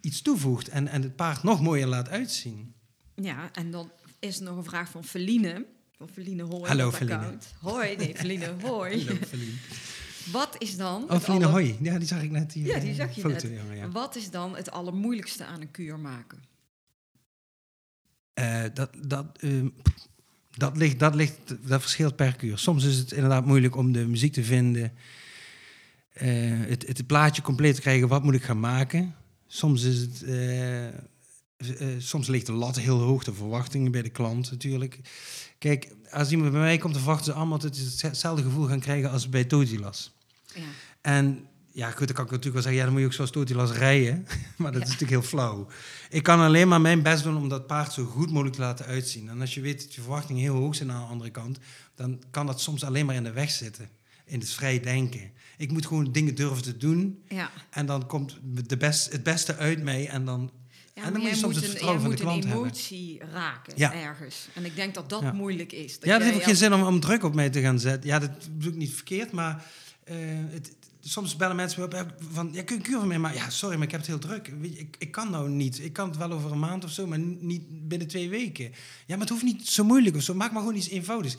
[0.00, 2.74] iets toevoegt en, en het paard nog mooier laat uitzien.
[3.14, 5.66] ja, en dan is er nog een vraag van Feline.
[5.98, 6.08] Van
[6.40, 6.68] Hooi.
[6.68, 7.54] Hallo, account.
[7.60, 8.98] Hoi, nee, Feline Hoi.
[9.04, 9.52] Hallo, Feline.
[10.32, 11.02] Wat is dan...
[11.10, 11.76] Oh, aller- Hoi.
[11.80, 12.66] Ja, die zag ik net hier.
[12.66, 13.78] Ja, die eh, zag je foto, net.
[13.78, 13.88] ja.
[13.90, 16.38] Wat is dan het allermoeilijkste aan een kuur maken?
[18.32, 19.68] Eh, dat, dat, ehm,
[20.50, 21.38] dat, ligt, dat, ligt,
[21.68, 22.58] dat verschilt per kuur.
[22.58, 24.92] Soms is het inderdaad moeilijk om de muziek te vinden.
[26.12, 26.28] eh,
[26.60, 29.14] het, het plaatje compleet te krijgen, wat moet ik gaan maken?
[29.46, 30.22] Soms, is het,
[31.56, 35.00] eh, soms ligt de lat heel hoog, de verwachtingen bij de klant natuurlijk.
[35.58, 38.80] Kijk, als iemand bij mij komt, dan verwachten ze allemaal dat ze hetzelfde gevoel gaan
[38.80, 40.14] krijgen als bij Totilas.
[40.54, 40.62] Ja.
[41.00, 43.30] En ja, goed, dan kan ik natuurlijk wel zeggen, ja, dan moet je ook zoals
[43.30, 44.26] Totilas rijden.
[44.56, 45.66] maar dat is natuurlijk heel flauw.
[46.10, 48.86] Ik kan alleen maar mijn best doen om dat paard zo goed mogelijk te laten
[48.86, 49.28] uitzien.
[49.28, 51.58] En als je weet dat je verwachtingen heel hoog zijn aan de andere kant,
[51.94, 53.88] dan kan dat soms alleen maar in de weg zitten.
[54.24, 55.30] In het vrij denken.
[55.56, 57.22] Ik moet gewoon dingen durven te doen.
[57.28, 57.50] ja.
[57.70, 58.38] En dan komt
[58.68, 60.08] de best, het beste uit mij.
[60.08, 60.50] En dan
[60.94, 62.62] en dan moet je soms het een- vertrouwen van de moet klant hebben.
[62.62, 63.94] emotie raken Ja.
[63.94, 64.48] ergens.
[64.54, 65.32] En ik denk dat dat Ja.
[65.32, 65.94] moeilijk is.
[65.94, 68.10] Dat Ja, dat heeft ook geen zin om, om druk op mij te gaan zetten.
[68.10, 69.64] Ja, dat bedoel ik niet verkeerd, maar
[70.04, 70.16] eh,
[70.50, 73.18] het, soms bellen mensen me op van, ja, kun je een kuur van mij?
[73.18, 74.52] Maar ja, sorry, maar ik heb het heel druk.
[74.60, 75.78] Weet je, ik, ik kan nou niet.
[75.84, 78.64] Ik kan het wel over een maand of zo, maar niet binnen twee weken.
[78.64, 78.72] Ja,
[79.06, 80.34] maar het hoeft niet zo moeilijk of zo.
[80.34, 81.36] Maak maar gewoon iets eenvoudigs.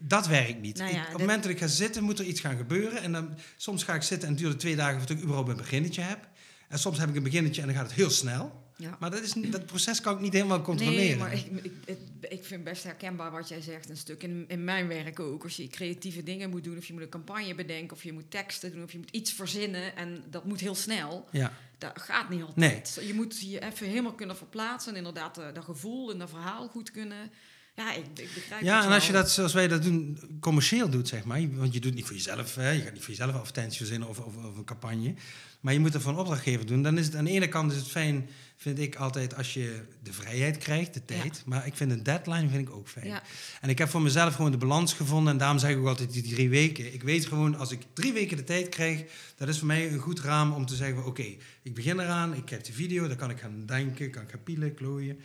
[0.00, 0.76] Dat werkt niet.
[0.78, 3.02] Nou Ik- op het moment dat ik ga zitten, moet er iets gaan gebeuren.
[3.02, 5.56] En dan, soms ga ik zitten en het duurt twee dagen voordat ik überhaupt een
[5.56, 6.28] beginnetje heb.
[6.68, 8.61] En soms heb ik een beginnetje en dan gaat het heel snel.
[8.82, 8.96] Ja.
[9.00, 11.06] Maar dat, is, dat proces kan ik niet helemaal controleren.
[11.06, 13.88] Nee, maar ik, ik, ik, ik vind best herkenbaar wat jij zegt.
[13.88, 15.42] Een stuk in, in mijn werk ook.
[15.42, 18.30] Als je creatieve dingen moet doen, of je moet een campagne bedenken, of je moet
[18.30, 19.96] teksten doen, of je moet iets verzinnen.
[19.96, 21.28] En dat moet heel snel.
[21.30, 21.52] Ja.
[21.78, 22.98] Dat gaat niet altijd.
[23.06, 24.92] Je moet je even helemaal kunnen verplaatsen.
[24.92, 27.30] En inderdaad eh, dat gevoel en dat verhaal goed kunnen.
[27.74, 31.08] Ja, ik, ik begrijp Ja, en als je dat zoals wij dat doen, commercieel doet,
[31.08, 31.54] zeg maar.
[31.54, 32.70] Want je doet het niet voor jezelf, hè?
[32.70, 35.14] je gaat niet voor jezelf advertenties verzinnen of, of, of een campagne.
[35.62, 36.82] Maar je moet het voor een opdrachtgever doen.
[36.82, 39.82] Dan is het aan de ene kant is het fijn, vind ik altijd, als je
[40.02, 41.42] de vrijheid krijgt, de tijd.
[41.46, 43.06] Maar ik vind een deadline vind ik ook fijn.
[43.06, 43.22] Ja.
[43.60, 45.32] En ik heb voor mezelf gewoon de balans gevonden.
[45.32, 46.94] En daarom zeg ik ook altijd die drie weken.
[46.94, 49.04] Ik weet gewoon, als ik drie weken de tijd krijg,
[49.36, 52.34] dat is voor mij een goed raam om te zeggen: van, oké, ik begin eraan,
[52.34, 55.16] ik kijk de video, dan kan ik gaan denken, kan ik gaan pielen, klooien.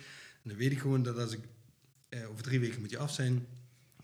[0.42, 1.40] En dan weet ik gewoon dat als ik
[2.08, 3.46] eh, over drie weken moet je af zijn,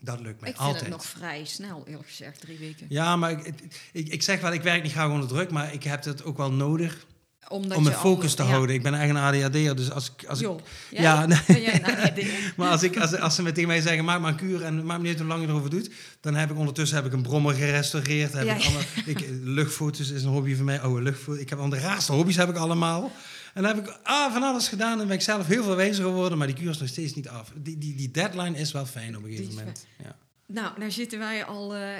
[0.05, 0.81] dat lukt mij Ik vind altijd.
[0.85, 2.85] het nog vrij snel, eerlijk gezegd, drie weken.
[2.89, 3.53] Ja, maar ik,
[3.91, 6.37] ik, ik zeg wel, ik werk niet graag onder druk, maar ik heb het ook
[6.37, 7.05] wel nodig
[7.49, 8.49] Omdat om mijn focus al- te ja.
[8.49, 8.75] houden.
[8.75, 10.27] Ik ben eigenlijk een ADHD'er, dus als ik...
[10.27, 10.59] Als ik Joh,
[10.91, 11.01] jij?
[11.01, 11.39] ja, nee.
[11.47, 12.53] Ben jij een ADHD'er?
[12.57, 14.85] maar als, ik, als, als ze met tegen mij zeggen, maak maar een kuur en
[14.85, 15.89] maak me niet uit hoe lang je erover doet,
[16.21, 18.33] dan heb ik ondertussen heb ik een brommer gerestaureerd.
[18.33, 21.41] Heb Ja, ik allemaal, ik, luchtfoto's is een hobby van mij, oude luchtfoto's.
[21.41, 23.11] Ik heb al de raarste hobby's heb ik allemaal.
[23.55, 26.03] En dan heb ik ah, van alles gedaan en ben ik zelf heel veel wijzer
[26.03, 27.51] geworden, maar die kuur is nog steeds niet af.
[27.55, 29.85] Die, die, die deadline is wel fijn op een gegeven moment.
[30.03, 30.17] Ja.
[30.45, 31.99] Nou, nou zitten wij al eh,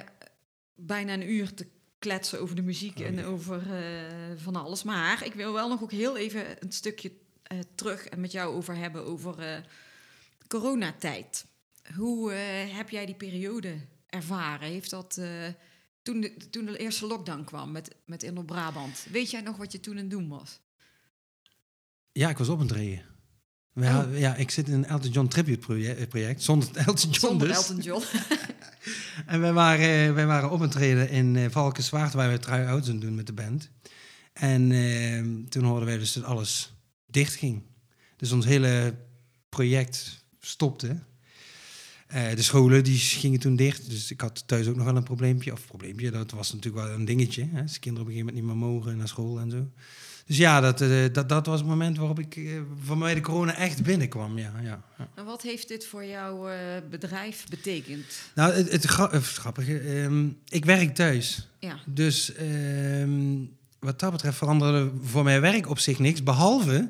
[0.75, 1.67] bijna een uur te
[1.99, 3.23] kletsen over de muziek Oh, en ja.
[3.23, 4.83] over eh, van alles.
[4.83, 7.11] Maar ik wil wel nog ook heel even een stukje
[7.43, 9.65] eh, terug en met jou over hebben over
[10.47, 11.45] coronatijd.
[11.95, 13.75] Hoe heb jij die periode
[14.09, 14.67] ervaren?
[14.67, 15.19] Heeft dat
[16.01, 19.05] toen, de, toen de eerste lockdown kwam met, met Inno Brabant?
[19.11, 20.59] Weet jij nog wat je toen aan het doen was?
[22.17, 23.01] Ja, ik was op een treden.
[23.71, 24.19] We Oh.
[24.19, 27.57] ja, ik zit in een Elton John tribute project, project zonder Elton John Zonder dus.
[27.57, 28.03] Elton John.
[29.25, 32.89] En wij waren, wij waren op een treden in uh, Valkenswaard, waar we try outs
[32.89, 33.69] aan doen met de band.
[34.33, 36.73] En eh, toen hoorden wij dus dat alles
[37.05, 37.61] dicht ging.
[38.17, 38.95] Dus ons hele
[39.49, 40.99] project stopte.
[42.07, 43.89] Eh, de scholen die gingen toen dicht.
[43.89, 45.51] Dus ik had thuis ook nog wel een probleempje.
[45.51, 47.47] Of probleempje, dat was natuurlijk wel een dingetje.
[47.51, 47.61] Hè?
[47.61, 49.69] Als kinderen op een gegeven moment niet meer mogen naar school en zo.
[50.27, 52.43] Dus ja, dat, eh, dat, dat was het moment waarop ik eh,
[52.83, 54.37] voor mij de corona echt binnenkwam.
[54.37, 55.07] Ja, ja, ja.
[55.15, 56.57] En wat heeft dit voor jouw eh,
[56.89, 58.05] bedrijf betekend?
[58.35, 61.47] Nou, het, het, gra- eh, het grappige, ehm, ik werk thuis.
[61.59, 63.35] Ja, Dus ehm,
[63.79, 66.23] wat dat betreft veranderde voor mijn werk op zich niks.
[66.23, 66.89] Behalve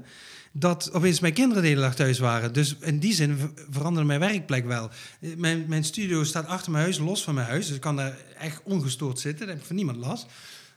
[0.52, 2.54] dat opeens mijn kinderen de hele dag thuis waren.
[2.54, 4.90] Dus in die zin ver- veranderde mijn werkplek wel.
[5.22, 7.66] Eh, Mijn, mijn studio staat achter mijn huis, los van mijn huis.
[7.68, 9.40] Dus ik kan daar echt ongestoord zitten.
[9.46, 10.26] Daar heb ik van niemand last.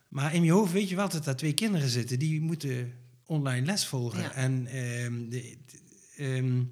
[0.09, 2.19] Maar in je hoofd weet je wel dat daar twee kinderen zitten.
[2.19, 2.93] Die moeten
[3.27, 4.21] online les volgen.
[4.23, 4.33] Ja.
[4.33, 5.81] En ehm, de, de-
[6.17, 6.63] ehm,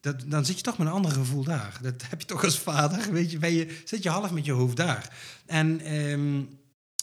[0.00, 1.78] dat, dan zit je toch met een ander gevoel daar.
[1.82, 4.52] Dat heb je toch als vader, weet je, ben je, zit je half met je
[4.52, 5.16] hoofd daar.
[5.46, 6.42] En ehm,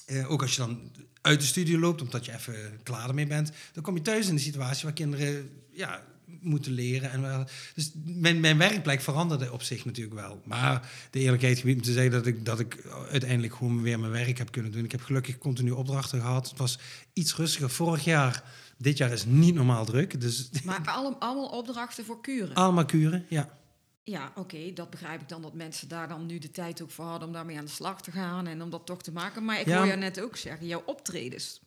[0.05, 0.91] eh, ook als je dan
[1.21, 4.33] uit de studio loopt, omdat je even klaar ermee bent, dan kom je thuis in
[4.33, 6.03] een situatie waar kinderen ja,
[6.41, 7.11] moeten leren.
[7.11, 10.41] En wel, dus mijn, mijn werkplek veranderde op zich natuurlijk wel.
[10.45, 14.11] Maar de eerlijkheid gebied om te zeggen dat ik, dat ik uiteindelijk gewoon weer mijn
[14.11, 14.83] werk heb kunnen doen.
[14.83, 16.49] Ik heb gelukkig continu opdrachten gehad.
[16.49, 16.79] Het was
[17.13, 18.43] iets rustiger vorig jaar.
[18.77, 20.21] Dit jaar is niet normaal druk.
[20.21, 22.53] Dus maar alle- allemaal opdrachten voor kuren.
[22.55, 23.57] allemaal kuren, ja.
[24.03, 27.05] Ja, oké, dat begrijp ik dan dat mensen daar dan nu de tijd ook voor
[27.05, 29.45] hadden om daarmee aan de slag te gaan en om dat toch te maken.
[29.45, 29.77] Maar ik Ja.
[29.77, 31.59] hoor je net ook zeggen, jouw optredens.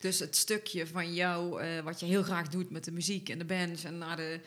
[0.00, 3.38] Dus het stukje van jou, eh, wat je heel graag doet met de muziek en
[3.38, 4.40] de bands en naar de,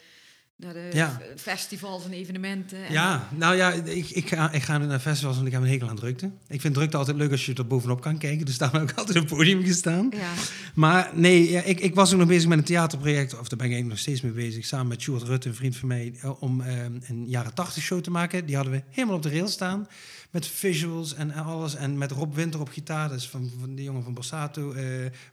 [0.55, 1.21] naar de Ja.
[1.35, 2.85] festivals en evenementen.
[2.85, 5.67] En Ja, nou ja, ik, ik, ga, ik ga naar festivals en ik heb een
[5.67, 6.31] hekel aan drukte.
[6.47, 8.45] Ik vind drukte altijd leuk als je er bovenop kan kijken.
[8.45, 10.09] Dus daarom heb ik altijd op het podium gestaan.
[10.11, 10.31] Ja,
[10.73, 13.67] Maar nee, ja, ik, ik was ook nog bezig met een theaterproject, of daar ben
[13.67, 16.41] ik eigenlijk nog steeds mee bezig, samen met Sjoerd Rutte, een vriend van mij, eh,
[16.41, 18.45] om eh, een jaren tachtig show te maken.
[18.45, 19.87] Die hadden we helemaal op de rail staan,
[20.31, 21.75] met visuals en alles.
[21.75, 24.83] En met Rob Winter op gitaar, is van, van die jongen van Borsato, eh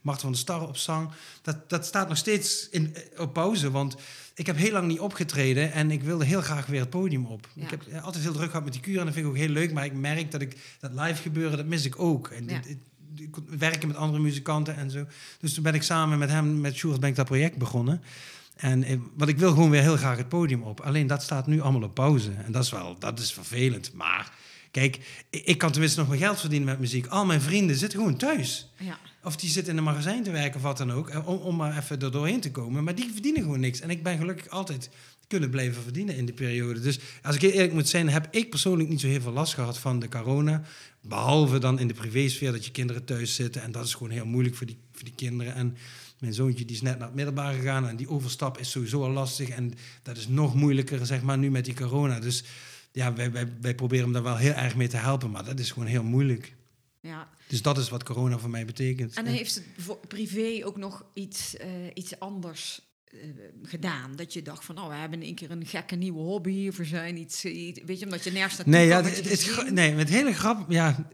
[0.00, 1.10] Marten van der Starre op zang.
[1.42, 3.96] Dat, dat staat nog steeds in, op pauze, want
[4.40, 7.48] ik heb heel lang niet opgetreden en ik wilde heel graag weer het podium op.
[7.54, 7.62] Ja.
[7.62, 9.48] Ik heb altijd heel druk gehad met die kuur en dat vind ik ook heel
[9.48, 12.28] leuk, maar ik merk dat ik dat live gebeuren, dat mis ik ook.
[12.28, 12.58] En Ja.
[12.60, 12.76] dit-
[13.58, 15.04] werken met andere muzikanten en zo.
[15.40, 18.02] Dus toen ben ik samen met hem, met Sjoerd, ben ik dat project begonnen.
[18.56, 20.80] En eh, wat ik wil gewoon weer heel graag het podium op.
[20.80, 22.30] Alleen dat staat nu allemaal op pauze.
[22.46, 23.92] En dat is wel, dat is vervelend.
[23.94, 24.32] Maar
[24.70, 27.06] kijk, ik, kan tenminste nog mijn geld verdienen met muziek.
[27.06, 28.70] Al mijn vrienden zitten gewoon thuis.
[28.78, 28.98] ja.
[29.24, 31.08] Of die zit in een magazijn te werken of wat dan ook.
[31.08, 32.84] eh, Om, om maar even er doorheen te komen.
[32.84, 33.80] Maar die verdienen gewoon niks.
[33.80, 34.90] En ik ben gelukkig altijd
[35.26, 36.80] kunnen blijven verdienen in die periode.
[36.80, 39.78] Dus als ik eerlijk moet zijn, heb ik persoonlijk niet zo heel veel last gehad
[39.78, 40.62] van de corona.
[41.02, 43.62] Behalve dan in de privésfeer dat je kinderen thuis zitten.
[43.62, 45.54] En dat is gewoon heel moeilijk voor die, voor die kinderen.
[45.54, 45.76] En
[46.18, 47.88] mijn zoontje die is net naar het middelbaar gegaan.
[47.88, 49.48] En die overstap is sowieso al lastig.
[49.48, 52.20] En dat is nog moeilijker, zeg maar, nu met die corona.
[52.20, 52.44] Dus
[52.92, 55.30] ja, wij, wij, wij proberen hem daar wel heel erg mee te helpen.
[55.30, 56.54] Maar dat is gewoon heel moeilijk.
[57.00, 57.28] Ja.
[57.46, 59.14] Dus dat is wat corona voor mij betekent.
[59.14, 63.18] En heeft het voor privé ook nog iets, eh, iets anders eh,
[63.62, 64.16] gedaan?
[64.16, 66.68] Dat je dacht van, oh, we hebben in één keer een gekke nieuwe hobby.
[66.68, 70.08] Of we zijn iets, iets weet je, omdat je nergens Nee, ja, het, nee, het
[70.08, 71.10] hele grap, ja,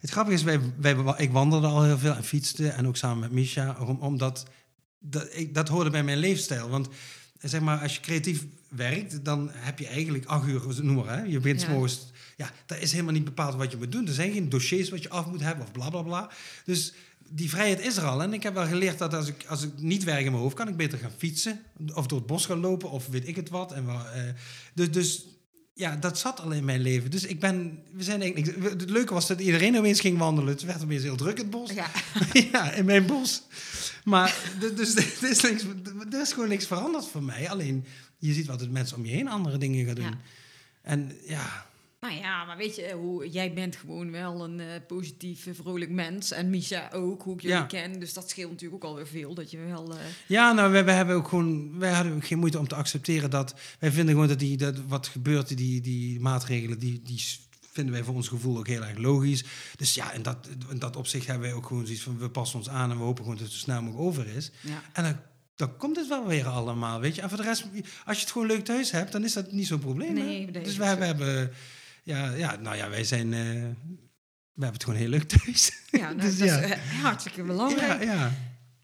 [0.00, 3.18] het grappige is, wij, wij, ik wandelde al heel veel en fietste en ook samen
[3.18, 4.46] met Misha, om, omdat
[4.98, 6.68] dat, ik, dat hoorde bij mijn leefstijl.
[6.68, 6.88] Want
[7.40, 8.46] zeg maar, als je creatief
[8.76, 11.70] werkt, dan heb je eigenlijk acht uur, noem maar, hè, je begint Ja.
[11.70, 12.06] morgens,
[12.36, 14.06] ja, dat is helemaal niet bepaald wat je moet doen.
[14.06, 16.30] Er zijn geen dossiers wat je af moet hebben of bla bla bla.
[16.64, 16.92] Dus
[17.28, 18.22] die vrijheid is er al.
[18.22, 20.56] En ik heb wel geleerd dat als ik, als ik niet werk in mijn hoofd,
[20.56, 21.60] kan ik beter gaan fietsen.
[21.94, 23.72] Of door het bos gaan lopen, of weet ik het wat.
[23.72, 24.22] En wel, eh,
[24.74, 25.24] dus, dus
[25.74, 27.10] ja, dat zat al in mijn leven.
[27.10, 30.52] Dus ik ben, we zijn eigenlijk, het leuke was dat iedereen opeens ging wandelen.
[30.52, 31.70] Het werd opeens heel druk in het bos.
[31.72, 31.90] Ja.
[32.52, 33.42] ja, in mijn bos.
[34.04, 34.36] Maar
[34.74, 35.64] dus er is, niks,
[36.12, 37.50] er is gewoon niks veranderd voor mij.
[37.50, 37.84] Alleen
[38.26, 40.04] je ziet wat het mensen om je heen andere dingen gaan doen.
[40.04, 40.18] Ja.
[40.82, 41.66] En ja,
[42.00, 45.90] Nou ja, maar weet je, hoe, jij bent gewoon wel een eh, positief, eh, vrolijk
[45.90, 46.30] mens.
[46.30, 47.62] En Misha ook, hoe ik jullie Ja.
[47.64, 48.00] ken.
[48.00, 49.34] Dus dat scheelt natuurlijk ook alweer veel.
[49.34, 49.90] Dat je wel...
[49.92, 52.74] eh, ja nou, wij, wij hebben ook gewoon, wij hadden ook geen moeite om te
[52.74, 57.22] accepteren dat wij vinden gewoon dat die, dat wat gebeurt, die, die maatregelen, die, die
[57.72, 59.44] vinden wij voor ons gevoel ook heel erg logisch.
[59.76, 62.58] Dus ja, in dat, in dat opzicht hebben wij ook gewoon zoiets van, we passen
[62.58, 64.50] ons aan en we hopen gewoon dat het zo snel mogelijk over is.
[64.60, 64.82] ja.
[64.92, 65.16] En dan,
[65.54, 67.22] dan komt het wel weer allemaal, weet je.
[67.22, 67.64] En voor de rest,
[68.04, 70.14] als je het gewoon leuk thuis hebt, dan is dat niet zo'n probleem.
[70.14, 71.52] Nee, nee, dus wij we hebben,
[72.02, 73.40] ja, ja, nou ja, wij zijn, eh,
[74.52, 75.72] we hebben het gewoon heel leuk thuis.
[75.90, 76.58] Ja, nou, Dus dat ja.
[76.58, 78.02] is eh, hartstikke belangrijk.
[78.02, 78.32] ja, ja.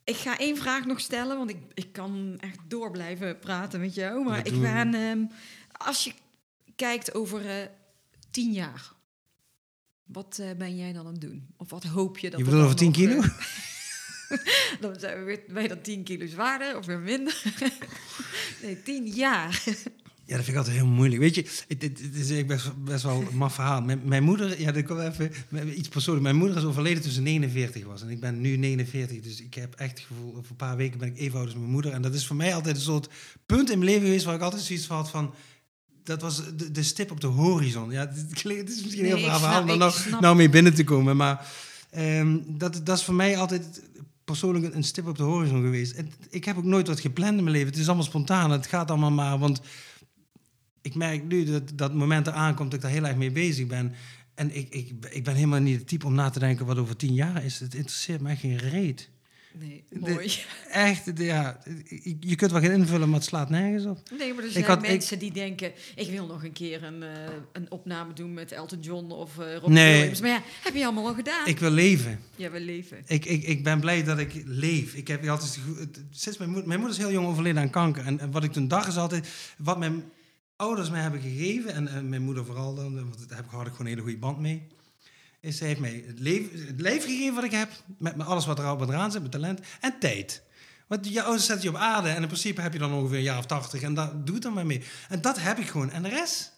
[0.05, 3.95] Ik ga één vraag nog stellen, want ik, ik kan echt door blijven praten met
[3.95, 4.25] jou.
[4.25, 5.25] Maar ik ben, ehm,
[5.73, 6.13] als je
[6.77, 7.67] kijkt over eh,
[8.31, 8.93] tien jaar,
[10.05, 11.49] wat ben jij dan aan het doen?
[11.57, 13.23] Of wat hoop je dat Je bedoelt over 10 nog, kilo?
[14.81, 17.43] dan zijn we weer bij dat 10 kilo zwaarder of weer minder.
[18.63, 19.63] nee, 10 jaar.
[20.31, 21.21] Ja, dat vind ik altijd heel moeilijk.
[21.21, 23.83] Weet je, het, het, het is best, best wel een maf verhaal.
[23.83, 26.29] Mijn, mijn moeder, ja, dat komt even iets persoonlijks.
[26.29, 28.03] Mijn moeder is overleden toen ze 49 was.
[28.03, 29.21] En ik ben nu 49.
[29.21, 31.57] Dus ik heb echt het gevoel, over een paar weken ben ik even oud als
[31.57, 31.93] mijn moeder.
[31.93, 33.09] En dat is voor mij altijd een soort
[33.47, 35.35] punt in mijn leven geweest waar ik altijd zoiets van had van.
[36.05, 37.91] Dat was de, de stip op de horizon.
[37.91, 41.17] Ja, het, is misschien heel verhaal om daar nou, nou mee binnen te komen.
[41.17, 41.47] Maar
[41.91, 43.83] ehm, dat, dat is voor mij altijd
[44.31, 46.03] persoonlijk een, stip op de horizon geweest.
[46.31, 47.71] Ik heb ook nooit wat gepland in mijn leven.
[47.71, 48.51] Het is allemaal spontaan.
[48.51, 49.39] Het gaat allemaal maar.
[49.39, 49.61] Want
[50.83, 53.67] ik merk nu dat dat moment eraan komt dat ik daar heel erg mee bezig
[53.67, 53.95] ben.
[54.35, 56.97] En ik, ik, ik ben helemaal niet het type om na te denken wat over
[56.97, 57.61] tien jaar is.
[57.61, 59.11] Het interesseert echt geen reet.
[59.59, 60.33] Nee, De- mooi.
[60.71, 61.59] Echt, ja,
[62.21, 63.99] je kunt wel gaan invullen, maar het slaat nergens op.
[64.19, 65.73] Nee, maar er zijn had- ik- mensen die denken...
[65.95, 67.09] ik wil nog een keer een, eh,
[67.53, 69.97] een opname doen met Elton John of eh Robbie Nee.
[69.97, 70.21] Williams.
[70.21, 71.47] Maar ja, heb je allemaal al gedaan?
[71.47, 72.21] Ik wil leven.
[72.37, 72.99] Ja, we leven.
[73.07, 74.95] Ik, ik, ik ben blij dat ik leef.
[74.95, 75.59] Ik heb altijd,
[76.11, 78.05] sinds mijn, moeder, mijn moeder is heel jong overleden aan kanker.
[78.07, 79.29] En, en wat ik toen dacht is altijd,
[79.59, 80.03] wat mijn
[80.57, 83.67] ouders mij hebben gegeven, en, en mijn moeder vooral, dan, want daar heb ik gewoon
[83.79, 84.63] een hele goede band mee.
[85.41, 88.47] Is, ze heeft mij het leven, het leven gegeven wat ik heb, met, met alles
[88.47, 90.43] wat er wat eraan zit, mijn talent, en tijd.
[90.91, 93.39] Want je ouders je op aarde en in principe heb je dan ongeveer een jaar
[93.39, 94.83] of tachtig en daar doe het dan maar mee.
[95.09, 95.91] En dat heb ik gewoon.
[95.91, 96.53] En de rest,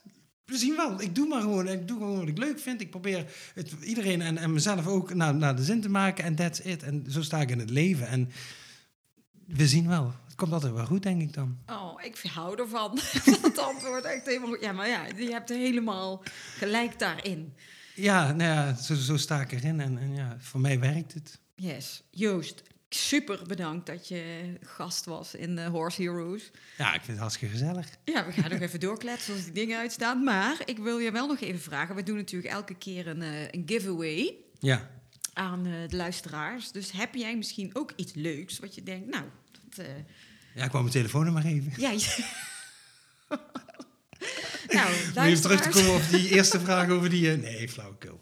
[0.45, 1.01] we zien wel.
[1.01, 1.69] Ik doe maar gewoon.
[1.69, 2.81] Ik doe gewoon wat ik leuk vind.
[2.81, 6.25] Ik probeer het, iedereen en, en mezelf ook naar, de zin te maken.
[6.25, 6.83] En that's it.
[6.83, 8.07] En zo sta ik in het leven.
[8.07, 8.31] En
[9.47, 10.13] we zien wel.
[10.25, 11.59] Het komt altijd wel goed, denk ik dan.
[11.67, 12.99] Oh, ik hou ervan.
[13.43, 14.61] Dat antwoord echt helemaal.
[14.61, 16.23] Ja, maar ja, je hebt helemaal
[16.57, 17.55] gelijk daarin.
[17.95, 19.81] Ja, nou ja zo, zo sta ik erin.
[19.81, 21.39] En, en ja, voor mij werkt het.
[21.55, 22.03] Yes.
[22.11, 26.51] Joost, super bedankt dat je gast was in de Horse Heroes.
[26.79, 27.89] Ja, ik vind het hartstikke gezellig.
[28.05, 30.25] Ja, we gaan nog even doorkletsen als die dingen uitstaan.
[30.25, 31.95] Maar ik wil je wel nog even vragen.
[31.95, 34.91] We doen natuurlijk elke keer een, eh, een giveaway Ja.
[35.33, 36.73] aan eh, de luisteraars.
[36.73, 39.25] Dus heb jij misschien ook iets leuks wat je denkt, nou,
[39.69, 39.95] dat, eh,
[40.55, 41.73] Ja, ik wou mijn telefoonnummer geven.
[41.77, 41.91] ja.
[42.01, 42.31] je-
[44.75, 47.31] nou, Om even terug te komen op die eerste vraag over die...
[47.31, 48.21] eh, nee, flauwekul.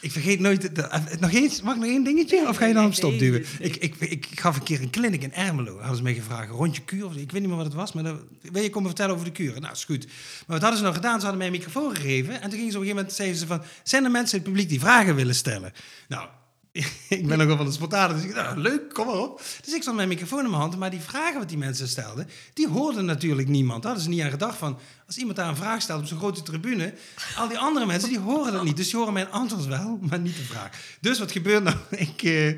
[0.00, 0.60] Ik vergeet nooit...
[0.62, 2.48] de- de- eh, nog eens, mag ik nog één dingetje?
[2.48, 3.44] Of ga je dan op Nee, stop nee, duwen?
[3.58, 3.68] nee.
[3.68, 5.78] Ik, ik, ik gaf een keer een clinic in Ermelo.
[5.78, 7.04] Hadden ze mij gevraagd, rondje kuur.
[7.04, 8.20] Of, ik weet niet meer wat het was, maar dan,
[8.52, 9.60] wil je komen vertellen over de kuren?
[9.62, 10.06] Nou, is goed.
[10.06, 10.14] Maar
[10.46, 11.14] wat hadden ze nou gedaan?
[11.20, 12.34] Ze hadden mij een microfoon gegeven.
[12.34, 13.12] En toen gingen ze op een gegeven moment...
[13.12, 15.72] Zeiden ze van, zijn er mensen in het publiek die vragen willen stellen?
[16.08, 16.28] Nou...
[17.08, 19.38] ik ben wel van de spontane, dus ik dacht, nou, leuk, kom maar op.
[19.38, 21.88] Dus ik stond met mijn microfoon in mijn hand, maar die vragen wat die mensen
[21.88, 23.84] stelden, die hoorden natuurlijk niemand.
[23.84, 26.42] Hadden ze niet aan gedacht van, als iemand daar een vraag stelt op zo'n grote
[26.42, 26.94] tribune,
[27.36, 28.76] al die andere mensen, die horen dat niet.
[28.76, 30.96] Dus die horen mijn antwoord wel, maar niet de vraag.
[31.00, 31.76] Dus wat gebeurt nou?
[32.06, 32.48] Ik, eh,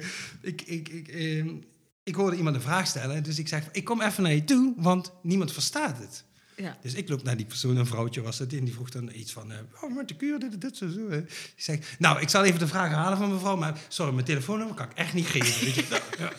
[0.41, 1.45] ik, ik, ik, eh,
[2.03, 4.73] ik hoorde iemand een vraag stellen, dus ik zeg, ik kom even naar je toe,
[4.77, 6.25] want niemand verstaat het.
[6.59, 6.77] Ja.
[6.83, 9.33] Dus ik loop naar die persoon, een vrouwtje was het, en die vroeg dan iets
[9.33, 11.09] van, eh, oh, met de kuur, dit, dit, zo, zo.
[11.09, 14.75] Ik zeg, nou, ik zal even de vraag halen van mevrouw, maar sorry, mijn telefoonnummer
[14.75, 15.65] kan ik echt niet geven.
[15.65, 15.85] Weet je?
[15.91, 16.33] Nou, ja.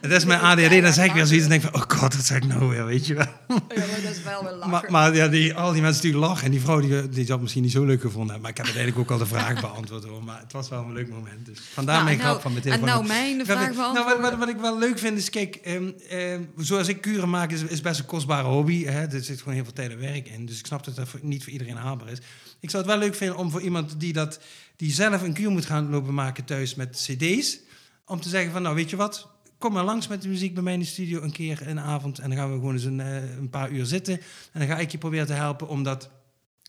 [0.00, 2.14] En dat is mijn ADHD, dan zeg ik weer zoiets en denk van, oh god,
[2.14, 3.26] wat zeg ik nou weer, weet je wel.
[3.48, 4.70] Ja, maar dat is wel weer lachen.
[4.70, 7.40] Maar, maar ja, die, al die mensen die lachen en die vrouw, die, die had
[7.40, 10.04] misschien niet zo leuk gevonden hebben, maar ik heb uiteindelijk ook al de vraag beantwoord
[10.04, 11.46] hoor, maar het was wel een leuk moment.
[11.46, 13.76] Dus vandaar Nou, mijn en grap nou- van mijn en nou mijn Wat vraag ik-
[13.76, 17.30] nou, wat, wat, wat ik wel leuk vind is, kijk, ehm, ehm, zoals ik kuren
[17.30, 18.84] maak is, is best een kostbare hobby.
[18.84, 19.00] Hè?
[19.06, 20.46] Er zit gewoon heel veel tijd en werk in.
[20.46, 22.18] Dus ik snap dat dat niet voor iedereen haalbaar is.
[22.60, 24.40] Ik zou het wel leuk vinden om voor iemand die, dat,
[24.76, 27.58] die zelf een kuur moet gaan lopen maken thuis met cd's,
[28.06, 29.28] om te zeggen van, nou weet je wat,
[29.58, 32.18] kom maar langs met de muziek bij mij in de studio een keer een avond
[32.18, 34.14] en dan gaan we gewoon eens een, eh, een paar uur zitten.
[34.52, 36.10] En dan ga ik je proberen te helpen om dat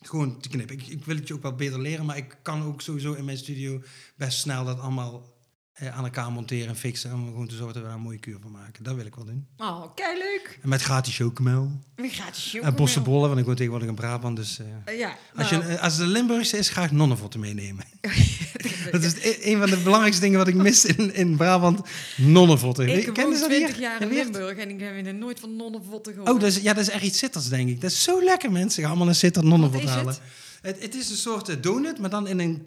[0.01, 0.79] gewoon te knippen.
[0.79, 3.25] Ik, ik wil het je ook wel beter leren, maar ik kan ook sowieso in
[3.25, 3.81] mijn studio
[4.15, 5.37] best snel dat allemaal
[5.93, 7.13] aan elkaar monteren en fixen.
[7.13, 8.83] Om gewoon te zorgen dat we daar een mooie kuur van maken.
[8.83, 9.47] Dat wil ik wel doen.
[9.57, 10.59] Oh, kei leuk.
[10.61, 11.71] En met gratis chocomel.
[11.95, 12.73] Wie gaat je En chocomel?
[12.73, 14.35] bossenbollen, want ik woon tegenwoordig in Brabant.
[14.35, 16.91] Dus eh, Eh, Ja, als, nou, je, eh, als het een Limburgse is, ga ik
[16.91, 17.85] nonnenvotten meenemen.
[18.91, 21.81] dat is e- een van de belangrijkste dingen wat ik mis in, in Brabant.
[22.17, 22.87] Nonnenvotten.
[22.97, 23.79] ik dat 20 hier?
[23.79, 24.07] jaar in?
[24.07, 26.31] Limburg en ik heb er nooit van nonnenvotten gehoord.
[26.33, 27.81] Oh, dat is, ja, dat is echt iets Sitters, denk ik.
[27.81, 28.83] Dat is zo lekker, mensen.
[28.83, 30.07] Ga allemaal een Sitter nonnenvot halen.
[30.07, 30.21] het?
[30.61, 32.61] Het, het is een soort eh, donut, maar dan in een,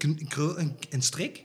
[0.57, 1.45] een, een strik.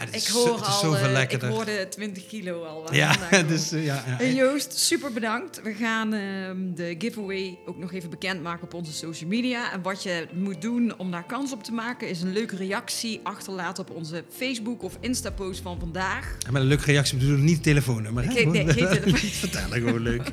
[0.00, 1.48] Het ik hoor het is al, zoveel eh, ik lekkerder.
[1.48, 2.94] hoorde 20 kilo al.
[2.94, 3.12] ja,
[3.48, 4.24] dus, eh, ja, ja.
[4.26, 5.62] Joost, super bedankt.
[5.62, 9.72] We gaan ehm, de giveaway ook nog even bekendmaken op onze social media.
[9.72, 13.20] En wat je moet doen om daar kans op te maken, is een leuke reactie
[13.22, 16.36] achterlaten op onze Facebook of Insta-post van vandaag.
[16.46, 18.24] En met een leuke reactie bedoel ik niet telefoonnummer.
[18.24, 18.32] hè?
[18.32, 19.12] Nee, Gewoon- geen telefoon.
[19.12, 20.22] niet vertellen, gewoon leuk.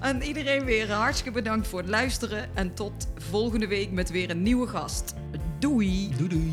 [0.00, 2.48] En iedereen weer hartstikke bedankt voor het luisteren.
[2.54, 2.92] En tot
[3.30, 5.14] volgende week met weer een nieuwe gast.
[5.58, 6.08] Doei!
[6.16, 6.52] Doei doei.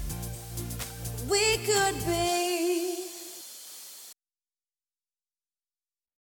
[1.31, 2.70] we could be.